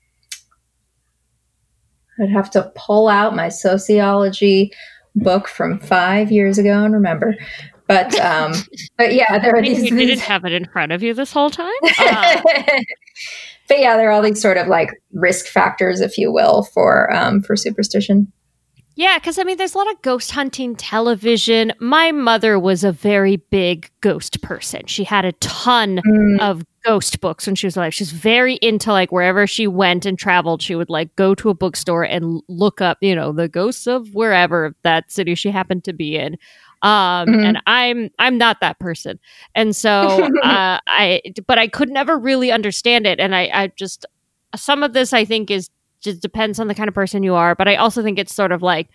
[2.20, 4.72] I'd have to pull out my sociology
[5.16, 7.36] book from five years ago and remember.
[7.86, 8.52] But um,
[8.98, 9.84] but yeah, there are these.
[9.84, 11.72] You didn't have it in front of you this whole time.
[11.98, 12.40] Uh,
[13.66, 17.10] but yeah, there are all these sort of like risk factors, if you will, for
[17.14, 18.30] um, for superstition.
[18.96, 21.72] Yeah, because I mean, there's a lot of ghost hunting television.
[21.80, 24.86] My mother was a very big ghost person.
[24.86, 26.40] She had a ton mm.
[26.40, 27.92] of ghost books when she was alive.
[27.92, 31.54] She's very into like wherever she went and traveled, she would like go to a
[31.54, 35.92] bookstore and look up, you know, the ghosts of wherever that city she happened to
[35.92, 36.36] be in.
[36.82, 37.40] Um, mm-hmm.
[37.40, 39.18] and I'm I'm not that person,
[39.54, 39.90] and so
[40.42, 44.04] uh, I but I could never really understand it, and I I just
[44.54, 45.70] some of this I think is
[46.04, 47.54] just depends on the kind of person you are.
[47.54, 48.88] But I also think it's sort of like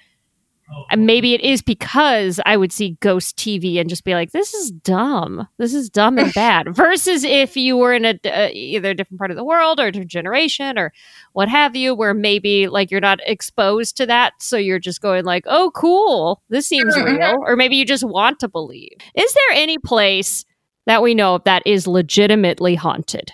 [0.91, 4.53] and maybe it is because I would see ghost TV and just be like, "This
[4.53, 5.47] is dumb.
[5.57, 9.19] This is dumb and bad." Versus if you were in a uh, either a different
[9.19, 10.93] part of the world or a different generation or
[11.33, 15.25] what have you, where maybe like you're not exposed to that, so you're just going
[15.25, 18.93] like, "Oh, cool, this seems real," or maybe you just want to believe.
[19.15, 20.45] Is there any place
[20.85, 23.31] that we know of that is legitimately haunted?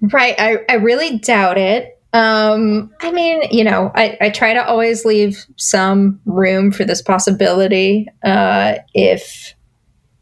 [0.00, 0.34] Right.
[0.38, 1.97] I, I really doubt it.
[2.12, 7.02] Um, I mean, you know, I, I try to always leave some room for this
[7.02, 8.06] possibility.
[8.24, 9.54] Uh, if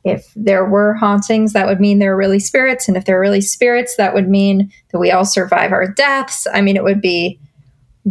[0.05, 3.21] if there were hauntings, that would mean there are really spirits, and if there are
[3.21, 6.47] really spirits, that would mean that we all survive our deaths.
[6.53, 7.41] I mean, it would be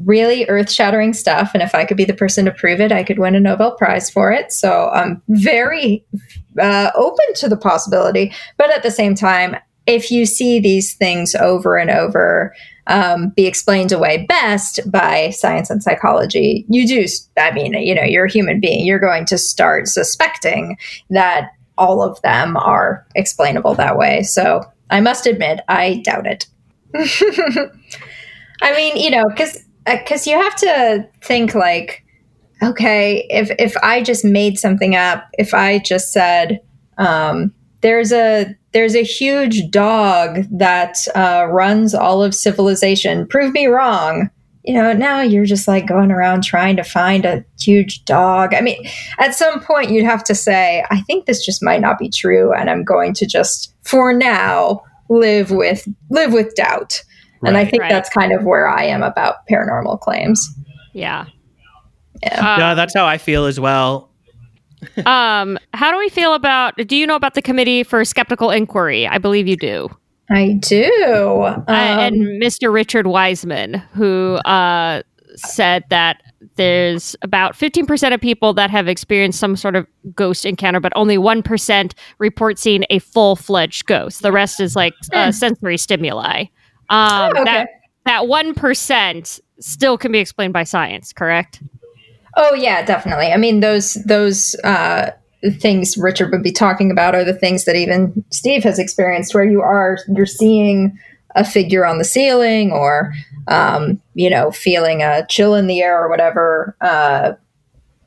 [0.03, 1.51] really earth shattering stuff.
[1.53, 3.75] And if I could be the person to prove it, I could win a Nobel
[3.77, 4.51] Prize for it.
[4.51, 6.05] So I'm very
[6.59, 8.33] uh, open to the possibility.
[8.57, 9.55] But at the same time,
[9.87, 12.53] if you see these things over and over,
[12.87, 17.05] um, be explained away best by science and psychology, you do,
[17.37, 18.85] I mean, you know, you're a human being.
[18.85, 20.77] You're going to start suspecting
[21.09, 24.23] that all of them are explainable that way.
[24.23, 26.45] So I must admit, I doubt it.
[28.61, 32.03] I mean, you know, because because uh, you have to think like,
[32.63, 36.61] okay, if if I just made something up, if I just said,
[36.97, 37.53] um,
[37.85, 43.27] there's a there's a huge dog that uh, runs all of civilization.
[43.27, 44.31] Prove me wrong.
[44.63, 48.55] You know, now you're just like going around trying to find a huge dog.
[48.55, 48.83] I mean,
[49.19, 52.51] at some point you'd have to say, I think this just might not be true,
[52.53, 57.03] and I'm going to just, for now, live with live with doubt.
[57.41, 57.91] Right, and I think right.
[57.91, 60.49] that's kind of where I am about paranormal claims.
[60.93, 61.25] Yeah.
[62.23, 62.55] Yeah.
[62.55, 64.09] Uh, no, that's how I feel as well
[65.05, 66.75] um, how do we feel about?
[66.77, 69.07] Do you know about the Committee for Skeptical Inquiry?
[69.07, 69.89] I believe you do.
[70.29, 71.43] I do.
[71.45, 72.73] Um, uh, and Mr.
[72.73, 75.03] Richard Wiseman, who uh,
[75.35, 76.21] said that
[76.55, 81.17] there's about 15% of people that have experienced some sort of ghost encounter, but only
[81.17, 84.21] 1% report seeing a full fledged ghost.
[84.21, 85.31] The rest is like uh, hmm.
[85.31, 86.45] sensory stimuli.
[86.89, 87.43] Um, oh, okay.
[87.43, 87.69] That
[88.05, 91.63] that 1% still can be explained by science, correct?
[92.37, 93.27] Oh yeah, definitely.
[93.27, 95.11] I mean those those uh,
[95.51, 99.43] things Richard would be talking about are the things that even Steve has experienced, where
[99.43, 100.97] you are you're seeing
[101.35, 103.13] a figure on the ceiling, or
[103.47, 107.33] um, you know, feeling a chill in the air or whatever, uh,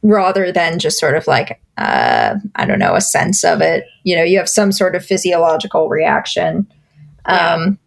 [0.02, 3.84] rather than just sort of like uh, I don't know a sense of it.
[4.02, 6.66] You know, you have some sort of physiological reaction.
[7.26, 7.78] Um,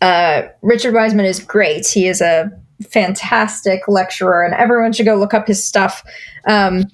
[0.00, 1.86] uh, Richard Wiseman is great.
[1.86, 2.50] He is a
[2.88, 6.04] fantastic lecturer, and everyone should go look up his stuff.
[6.46, 6.84] Um,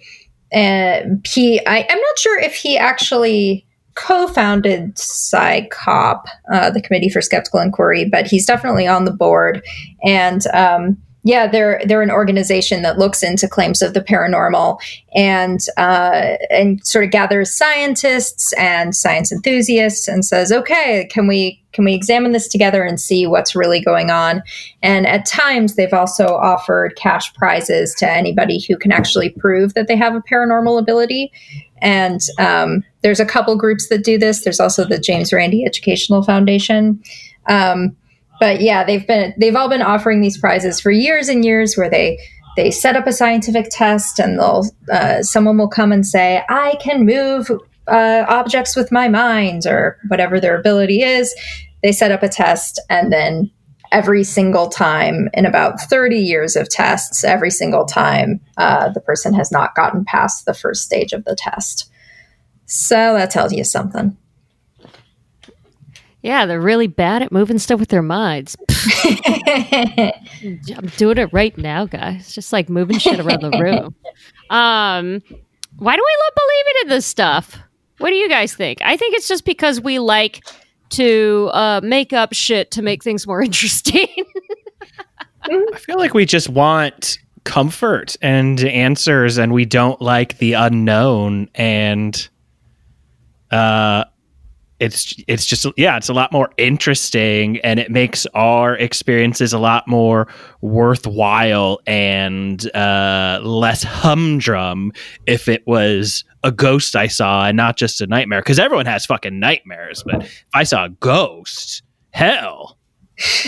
[0.53, 6.23] and he, I, am not sure if he actually co-founded CSICOP,
[6.53, 9.65] uh, the Committee for Skeptical Inquiry, but he's definitely on the board.
[10.05, 14.79] And um, yeah, they're they're an organization that looks into claims of the paranormal
[15.13, 21.61] and uh, and sort of gathers scientists and science enthusiasts and says, okay, can we
[21.73, 24.41] can we examine this together and see what's really going on?
[24.85, 29.89] And at times, they've also offered cash prizes to anybody who can actually prove that
[29.89, 31.33] they have a paranormal ability.
[31.83, 34.45] And um, there's a couple groups that do this.
[34.45, 37.03] There's also the James Randi Educational Foundation.
[37.49, 37.97] Um,
[38.41, 41.91] but yeah, they've been they've all been offering these prizes for years and years, where
[41.91, 42.19] they
[42.57, 46.77] they set up a scientific test, and they'll uh, someone will come and say, "I
[46.81, 47.51] can move
[47.87, 51.35] uh, objects with my mind," or whatever their ability is.
[51.83, 53.51] They set up a test, and then
[53.93, 59.33] every single time in about 30 years of tests, every single time uh, the person
[59.35, 61.91] has not gotten past the first stage of the test.
[62.67, 64.17] So that tells you something.
[66.27, 68.57] Yeah, they're really bad at moving stuff with their minds.
[69.05, 72.35] I'm doing it right now, guys.
[72.35, 73.95] Just like moving shit around the room.
[74.51, 75.23] Um,
[75.79, 77.57] why do we love believing in this stuff?
[77.99, 78.81] What do you guys think?
[78.83, 80.45] I think it's just because we like
[80.91, 84.09] to uh, make up shit to make things more interesting.
[85.43, 91.49] I feel like we just want comfort and answers and we don't like the unknown
[91.55, 92.29] and
[93.53, 94.03] uh
[94.79, 99.59] it's it's just yeah it's a lot more interesting and it makes our experiences a
[99.59, 100.29] lot more
[100.61, 104.93] worthwhile and uh less humdrum
[105.27, 108.41] if it was a ghost i saw and not just a nightmare.
[108.41, 112.76] Because everyone has fucking nightmares but if i saw a ghost hell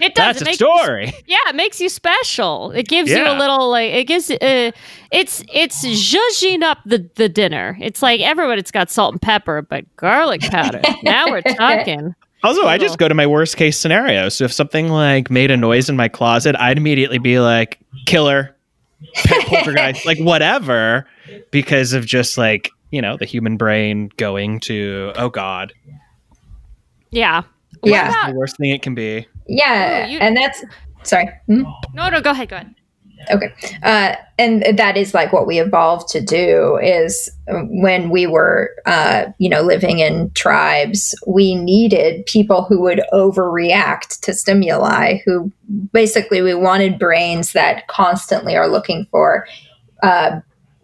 [0.00, 0.36] it does.
[0.36, 2.72] that's it a makes story You, yeah, it makes you special.
[2.72, 4.30] It gives you a little like it gives.
[4.30, 4.72] Uh,
[5.12, 7.76] it's it's zhuzhing up the the dinner.
[7.80, 10.80] It's like everybody's got salt and pepper, but garlic powder.
[11.02, 12.14] now we're talking.
[12.44, 14.28] Also, I just go to my worst case scenario.
[14.28, 18.56] So if something like made a noise in my closet, I'd immediately be like, killer,
[19.14, 21.04] pet poltergeist, like whatever,
[21.50, 25.72] because of just like, you know, the human brain going to, oh God,
[27.10, 27.42] Yeah.
[27.84, 28.08] Yeah.
[28.26, 29.26] What the worst thing it can be.
[29.46, 30.64] Yeah, Oh, you- and that's
[31.02, 31.28] sorry.
[31.46, 31.62] Hmm?
[31.94, 32.74] no, no, go ahead, go ahead.
[33.32, 33.52] Okay.
[33.82, 38.70] Uh, and that is like what we evolved to do is uh, when we were,
[38.86, 45.50] uh, you know, living in tribes, we needed people who would overreact to stimuli, who
[45.92, 49.46] basically we wanted brains that constantly are looking for
[50.04, 50.38] uh,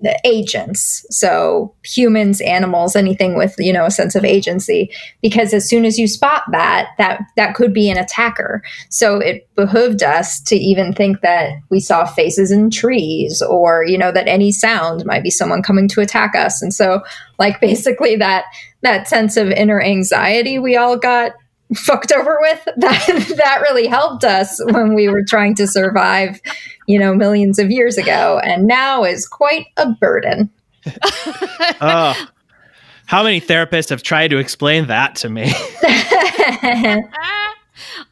[0.04, 1.04] the agents.
[1.10, 4.90] So humans, animals, anything with, you know, a sense of agency,
[5.20, 8.62] because as soon as you spot that, that, that could be an attacker.
[8.90, 13.98] So it behooved us to even think that we saw faces in trees or, you
[13.98, 16.62] know, that any sound might be someone coming to attack us.
[16.62, 17.02] And so
[17.38, 18.44] like basically that
[18.82, 21.32] that sense of inner anxiety we all got
[21.74, 26.40] fucked over with that that really helped us when we were trying to survive,
[26.86, 30.50] you know, millions of years ago and now is quite a burden.
[31.80, 32.28] Oh,
[33.06, 35.44] how many therapists have tried to explain that to me?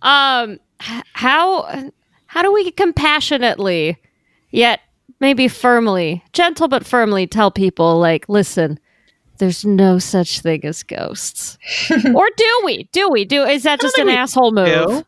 [0.03, 1.91] um, how
[2.27, 3.99] how do we compassionately,
[4.51, 4.81] yet
[5.21, 8.79] maybe firmly, gentle but firmly, tell people like, listen,
[9.39, 11.59] there's no such thing as ghosts,
[12.15, 12.89] or do we?
[12.93, 13.25] Do we?
[13.25, 14.67] Do is that just an asshole move?
[14.67, 15.05] do.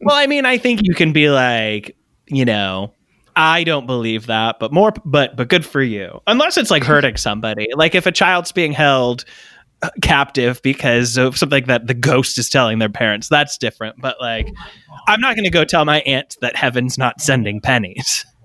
[0.00, 1.96] well, I mean, I think you can be like,
[2.26, 2.92] you know,
[3.36, 6.20] I don't believe that, but more, but but good for you.
[6.26, 9.24] Unless it's like hurting somebody, like if a child's being held
[9.82, 14.00] uh, captive because of something that the ghost is telling their parents, that's different.
[14.00, 14.48] But like,
[15.06, 18.24] I'm not going to go tell my aunt that heaven's not sending pennies.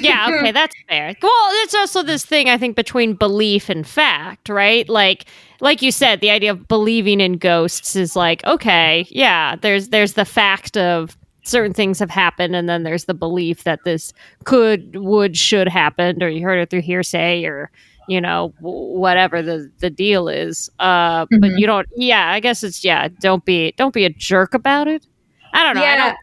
[0.00, 1.14] yeah, okay, that's fair.
[1.22, 4.88] Well, it's also this thing I think between belief and fact, right?
[4.88, 5.26] Like
[5.60, 10.14] like you said, the idea of believing in ghosts is like, okay, yeah, there's there's
[10.14, 14.12] the fact of certain things have happened and then there's the belief that this
[14.44, 17.70] could would should happen or you heard it through hearsay or
[18.06, 21.58] you know whatever the the deal is uh but Mhm.
[21.58, 25.06] you don't yeah i guess it's yeah don't be don't be a jerk about it
[25.54, 26.14] i don't know I Yeah.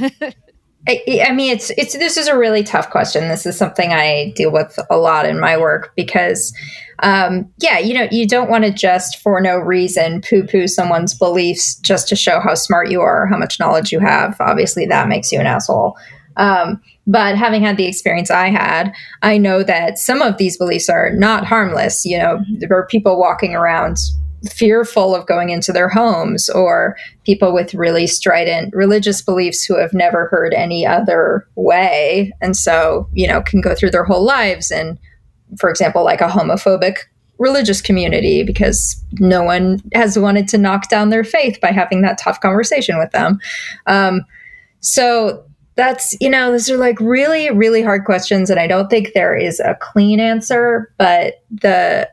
[0.00, 0.34] don't,
[0.88, 3.28] I, I mean, it's it's this is a really tough question.
[3.28, 6.52] This is something I deal with a lot in my work because,
[7.04, 11.14] um, yeah, you know, you don't want to just for no reason poo poo someone's
[11.14, 14.36] beliefs just to show how smart you are, how much knowledge you have.
[14.40, 15.96] Obviously, that makes you an asshole.
[16.36, 20.88] Um, but having had the experience I had, I know that some of these beliefs
[20.88, 22.04] are not harmless.
[22.04, 23.98] You know, there are people walking around
[24.50, 29.92] fearful of going into their homes or people with really strident religious beliefs who have
[29.92, 32.32] never heard any other way.
[32.40, 34.98] And so you know can go through their whole lives and
[35.58, 36.96] for example like a homophobic
[37.38, 42.18] religious community because no one has wanted to knock down their faith by having that
[42.18, 43.38] tough conversation with them.
[43.86, 44.22] Um,
[44.80, 49.12] so that's you know those are like really really hard questions and i don't think
[49.14, 52.08] there is a clean answer but the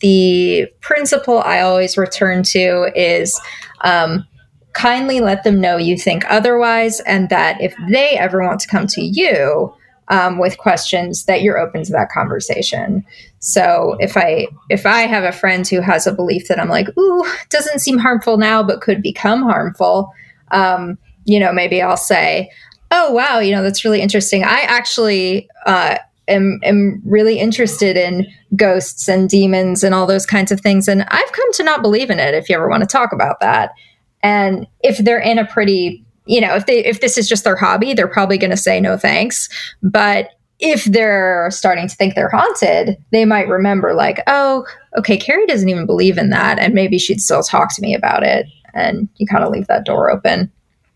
[0.00, 3.40] the principle I always return to is
[3.82, 4.26] um,
[4.72, 8.86] kindly let them know you think otherwise, and that if they ever want to come
[8.88, 9.74] to you
[10.08, 13.04] um, with questions, that you're open to that conversation.
[13.38, 16.88] So if I if I have a friend who has a belief that I'm like,
[16.98, 20.12] ooh, doesn't seem harmful now, but could become harmful,
[20.50, 22.50] um, you know, maybe I'll say,
[22.90, 24.44] oh wow, you know, that's really interesting.
[24.44, 25.48] I actually.
[25.64, 25.98] Uh,
[26.30, 28.26] am, am really interested in
[28.56, 30.88] ghosts and demons and all those kinds of things.
[30.88, 33.40] And I've come to not believe in it if you ever want to talk about
[33.40, 33.72] that.
[34.22, 37.56] And if they're in a pretty, you know, if they if this is just their
[37.56, 39.48] hobby, they're probably going to say no thanks.
[39.82, 44.66] But if they're starting to think they're haunted, they might remember like, oh,
[44.98, 48.22] okay, Carrie doesn't even believe in that, and maybe she'd still talk to me about
[48.22, 48.46] it.
[48.74, 50.52] And you kind of leave that door open.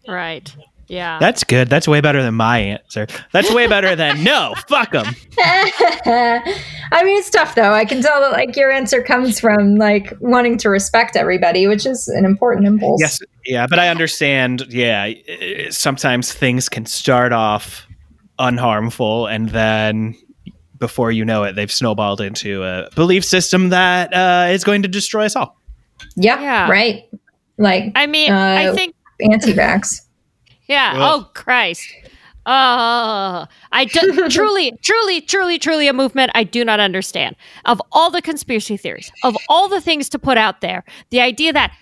[0.06, 0.54] Right.
[0.94, 1.18] Yeah.
[1.18, 1.68] That's good.
[1.68, 3.06] That's way better than my answer.
[3.32, 4.54] That's way better than no.
[4.68, 5.06] Fuck them.
[5.38, 7.72] I mean, it's tough though.
[7.72, 11.84] I can tell that like your answer comes from like wanting to respect everybody, which
[11.86, 13.00] is an important impulse.
[13.00, 14.66] Yes, yeah, but I understand.
[14.68, 15.12] Yeah,
[15.70, 17.86] sometimes things can start off
[18.38, 20.14] unharmful, and then
[20.78, 24.88] before you know it, they've snowballed into a belief system that uh, is going to
[24.88, 25.58] destroy us all.
[26.16, 26.40] Yep.
[26.40, 26.70] Yeah.
[26.70, 27.04] Right.
[27.58, 30.02] Like I mean, I Uh, think anti-vax.
[30.66, 30.92] Yeah.
[30.94, 31.00] Ugh.
[31.00, 31.86] Oh Christ.
[32.46, 37.36] Oh, I do, truly, truly, truly, truly a movement I do not understand.
[37.64, 41.54] Of all the conspiracy theories, of all the things to put out there, the idea
[41.54, 41.72] that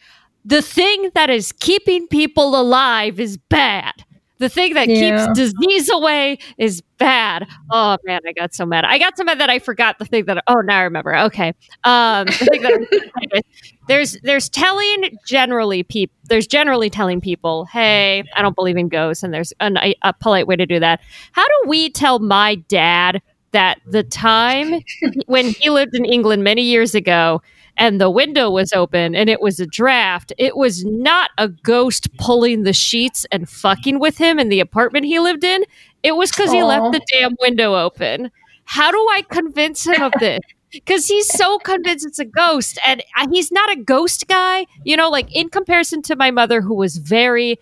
[0.44, 3.92] the thing that is keeping people alive is bad.
[4.38, 5.26] The thing that Yeah.
[5.26, 7.46] keeps disease away is bad.
[7.70, 8.84] Oh man, I got so mad.
[8.84, 10.42] I got so mad that I forgot the thing that.
[10.48, 11.16] Oh, now I remember.
[11.16, 11.54] Okay,
[11.84, 13.42] um, the thing that
[13.88, 19.22] there's there's telling generally people there's generally telling people, hey, I don't believe in ghosts,
[19.22, 21.00] and there's an, a, a polite way to do that.
[21.32, 23.20] How do we tell my dad
[23.50, 24.80] that the time
[25.26, 27.42] when he lived in England many years ago?
[27.78, 30.30] And the window was open and it was a draft.
[30.36, 35.06] It was not a ghost pulling the sheets and fucking with him in the apartment
[35.06, 35.64] he lived in.
[36.02, 38.30] It was because he left the damn window open.
[38.64, 40.40] How do I convince him of this?
[40.72, 44.66] Because he's so convinced it's a ghost, and he's not a ghost guy.
[44.84, 47.58] You know, like in comparison to my mother, who was very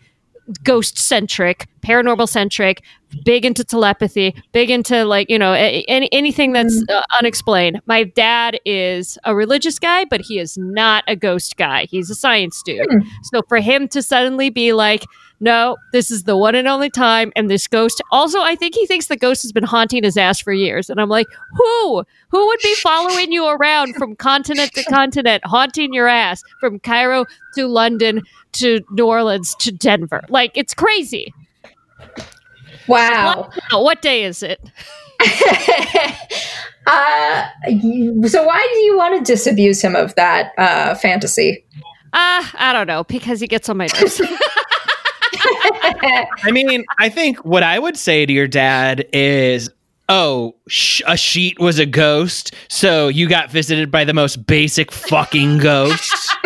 [0.65, 2.83] ghost centric, paranormal centric,
[3.25, 7.81] big into telepathy, big into like you know any, anything that's uh, unexplained.
[7.87, 11.87] My dad is a religious guy, but he is not a ghost guy.
[11.87, 12.87] He's a science dude.
[12.91, 13.09] Hmm.
[13.25, 15.05] So for him to suddenly be like,
[15.41, 18.03] no, this is the one and only time, and this ghost.
[18.13, 21.01] Also, I think he thinks the ghost has been haunting his ass for years, and
[21.01, 22.05] I'm like, who?
[22.29, 27.25] Who would be following you around from continent to continent, haunting your ass from Cairo
[27.55, 28.23] to London
[28.53, 30.23] to New Orleans to Denver?
[30.29, 31.33] Like, it's crazy.
[32.87, 33.51] Wow.
[33.73, 34.61] Now, what day is it?
[36.87, 37.49] uh,
[38.29, 41.65] so why do you want to disabuse him of that uh, fantasy?
[42.13, 44.21] Uh, I don't know, because he gets on my nerves.
[46.43, 49.71] I mean, I think what I would say to your dad is,
[50.09, 54.91] "Oh, sh- a sheet was a ghost, so you got visited by the most basic
[54.93, 56.37] fucking ghosts.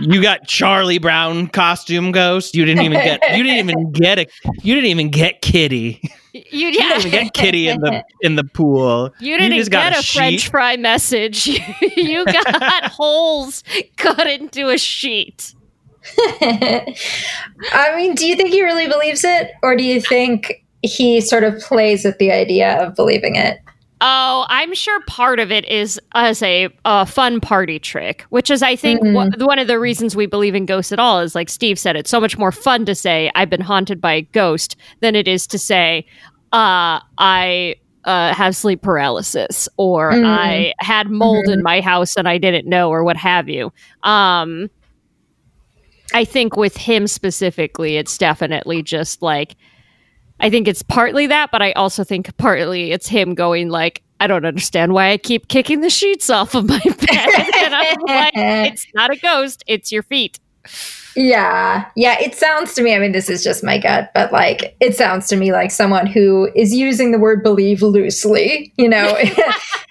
[0.00, 2.54] you got Charlie Brown costume ghost.
[2.54, 3.20] You didn't even get.
[3.36, 4.26] You didn't even get a.
[4.62, 6.00] You didn't even get Kitty.
[6.32, 9.10] you, You didn't even get Kitty in the in the pool.
[9.20, 10.18] You didn't just got get a, sheet.
[10.18, 11.46] French fry message.
[11.96, 13.62] you got holes
[13.96, 15.54] cut into a sheet.
[16.40, 21.44] I mean, do you think he really believes it, or do you think he sort
[21.44, 23.58] of plays with the idea of believing it?
[24.02, 28.62] Oh, I'm sure part of it is as a, a fun party trick, which is,
[28.62, 29.12] I think, Mhm.
[29.38, 31.96] wha- one of the reasons we believe in ghosts at all is, like Steve said,
[31.96, 35.28] it's so much more fun to say I've been haunted by a ghost than it
[35.28, 36.06] is to say
[36.52, 37.74] uh, I
[38.06, 40.24] uh, have sleep paralysis or Mm.
[40.24, 43.70] I had mold in my house and I didn't know or what have you.
[44.02, 44.70] Um,
[46.12, 49.56] I think with him specifically, it's definitely just like
[50.40, 54.26] I think it's partly that, but I also think partly it's him going like, I
[54.26, 57.54] don't understand why I keep kicking the sheets off of my bed.
[57.56, 60.40] and I'm like, it's not a ghost, it's your feet.
[61.16, 62.18] Yeah, yeah.
[62.20, 62.94] It sounds to me.
[62.94, 66.06] I mean, this is just my gut, but like, it sounds to me like someone
[66.06, 68.72] who is using the word believe loosely.
[68.76, 69.16] You know,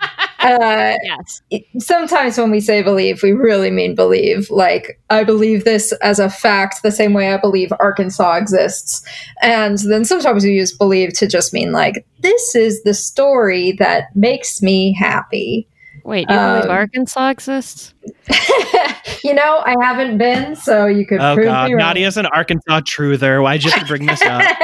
[0.40, 1.42] uh, Yes.
[1.80, 4.50] sometimes when we say believe, we really mean believe.
[4.50, 9.04] Like, I believe this as a fact, the same way I believe Arkansas exists.
[9.42, 14.16] And then sometimes we use believe to just mean like, this is the story that
[14.16, 15.68] makes me happy.
[16.10, 17.94] Wait, do you believe Um, Arkansas exists?
[19.24, 21.94] you know, I haven't been, so you could Oh prove God, me wrong.
[21.94, 23.44] Nadia's an Arkansas truther.
[23.44, 24.42] Why'd you have to bring this up?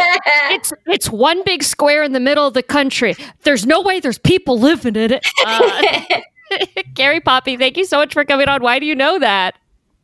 [0.49, 3.15] It's it's one big square in the middle of the country.
[3.43, 5.25] There's no way there's people living in it.
[5.45, 6.01] Uh,
[6.95, 8.61] Carrie Poppy, thank you so much for coming on.
[8.63, 9.55] Why do you know that?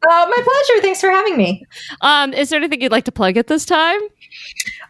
[0.03, 0.81] Uh, my pleasure.
[0.81, 1.65] Thanks for having me.
[2.01, 3.99] Um, is there anything you'd like to plug at this time?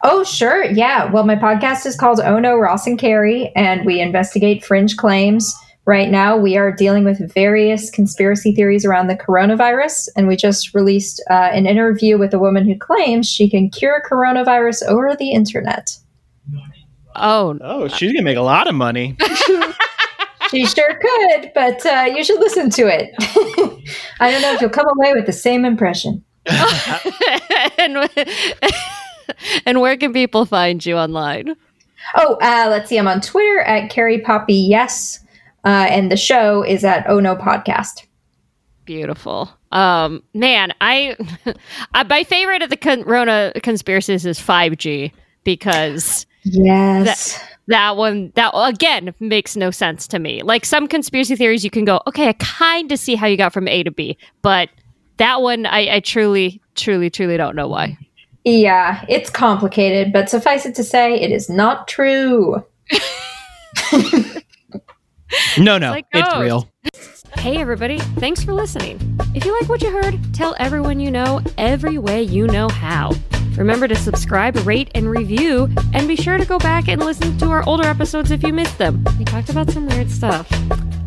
[0.03, 0.63] Oh, sure.
[0.63, 1.11] Yeah.
[1.11, 5.53] Well, my podcast is called Oh No, Ross and Carrie, and we investigate fringe claims.
[5.85, 10.75] Right now, we are dealing with various conspiracy theories around the coronavirus, and we just
[10.75, 15.31] released uh, an interview with a woman who claims she can cure coronavirus over the
[15.31, 15.97] internet.
[17.15, 19.17] Oh, Oh, she's gonna make a lot of money.
[20.51, 23.11] She sure could, but uh, you should listen to it.
[24.19, 26.25] I don't know if you'll come away with the same impression.
[27.77, 28.09] and,
[29.65, 31.55] and where can people find you online?
[32.15, 32.99] Oh, uh, let's see.
[32.99, 35.20] I'm on Twitter at Carrie Poppy Yes,
[35.65, 38.05] uh, and the show is at Oh No Podcast.
[38.85, 39.49] Beautiful.
[39.71, 41.15] Um, man, I,
[41.93, 45.11] I my favorite of the Corona conspiracies is 5G
[45.43, 47.39] because Yes.
[47.67, 50.41] that one that again makes no sense to me.
[50.41, 53.53] Like some conspiracy theories, you can go, okay, I kind of see how you got
[53.53, 54.69] from A to B, but
[55.17, 57.95] that one, I, I truly, truly, truly don't know why.
[58.43, 62.65] yeah, it's complicated, but suffice it to say, it is not true.
[65.57, 66.69] No, no, like it's real.
[67.37, 68.99] Hey, everybody, thanks for listening.
[69.33, 73.11] If you like what you heard, tell everyone you know every way you know how.
[73.55, 77.47] Remember to subscribe, rate, and review, and be sure to go back and listen to
[77.47, 79.03] our older episodes if you missed them.
[79.17, 80.49] We talked about some weird stuff.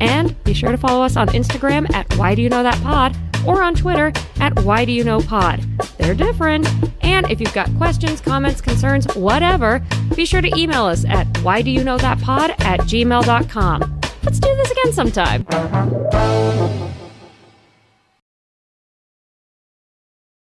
[0.01, 3.17] And be sure to follow us on Instagram at Why Do You Know That Pod
[3.47, 5.61] or on Twitter at Why Do You Know Pod.
[5.99, 6.69] They're different.
[7.03, 9.83] And if you've got questions, comments, concerns, whatever,
[10.15, 14.01] be sure to email us at Why Do You Know That Pod at gmail.com.
[14.25, 16.94] Let's do this again sometime.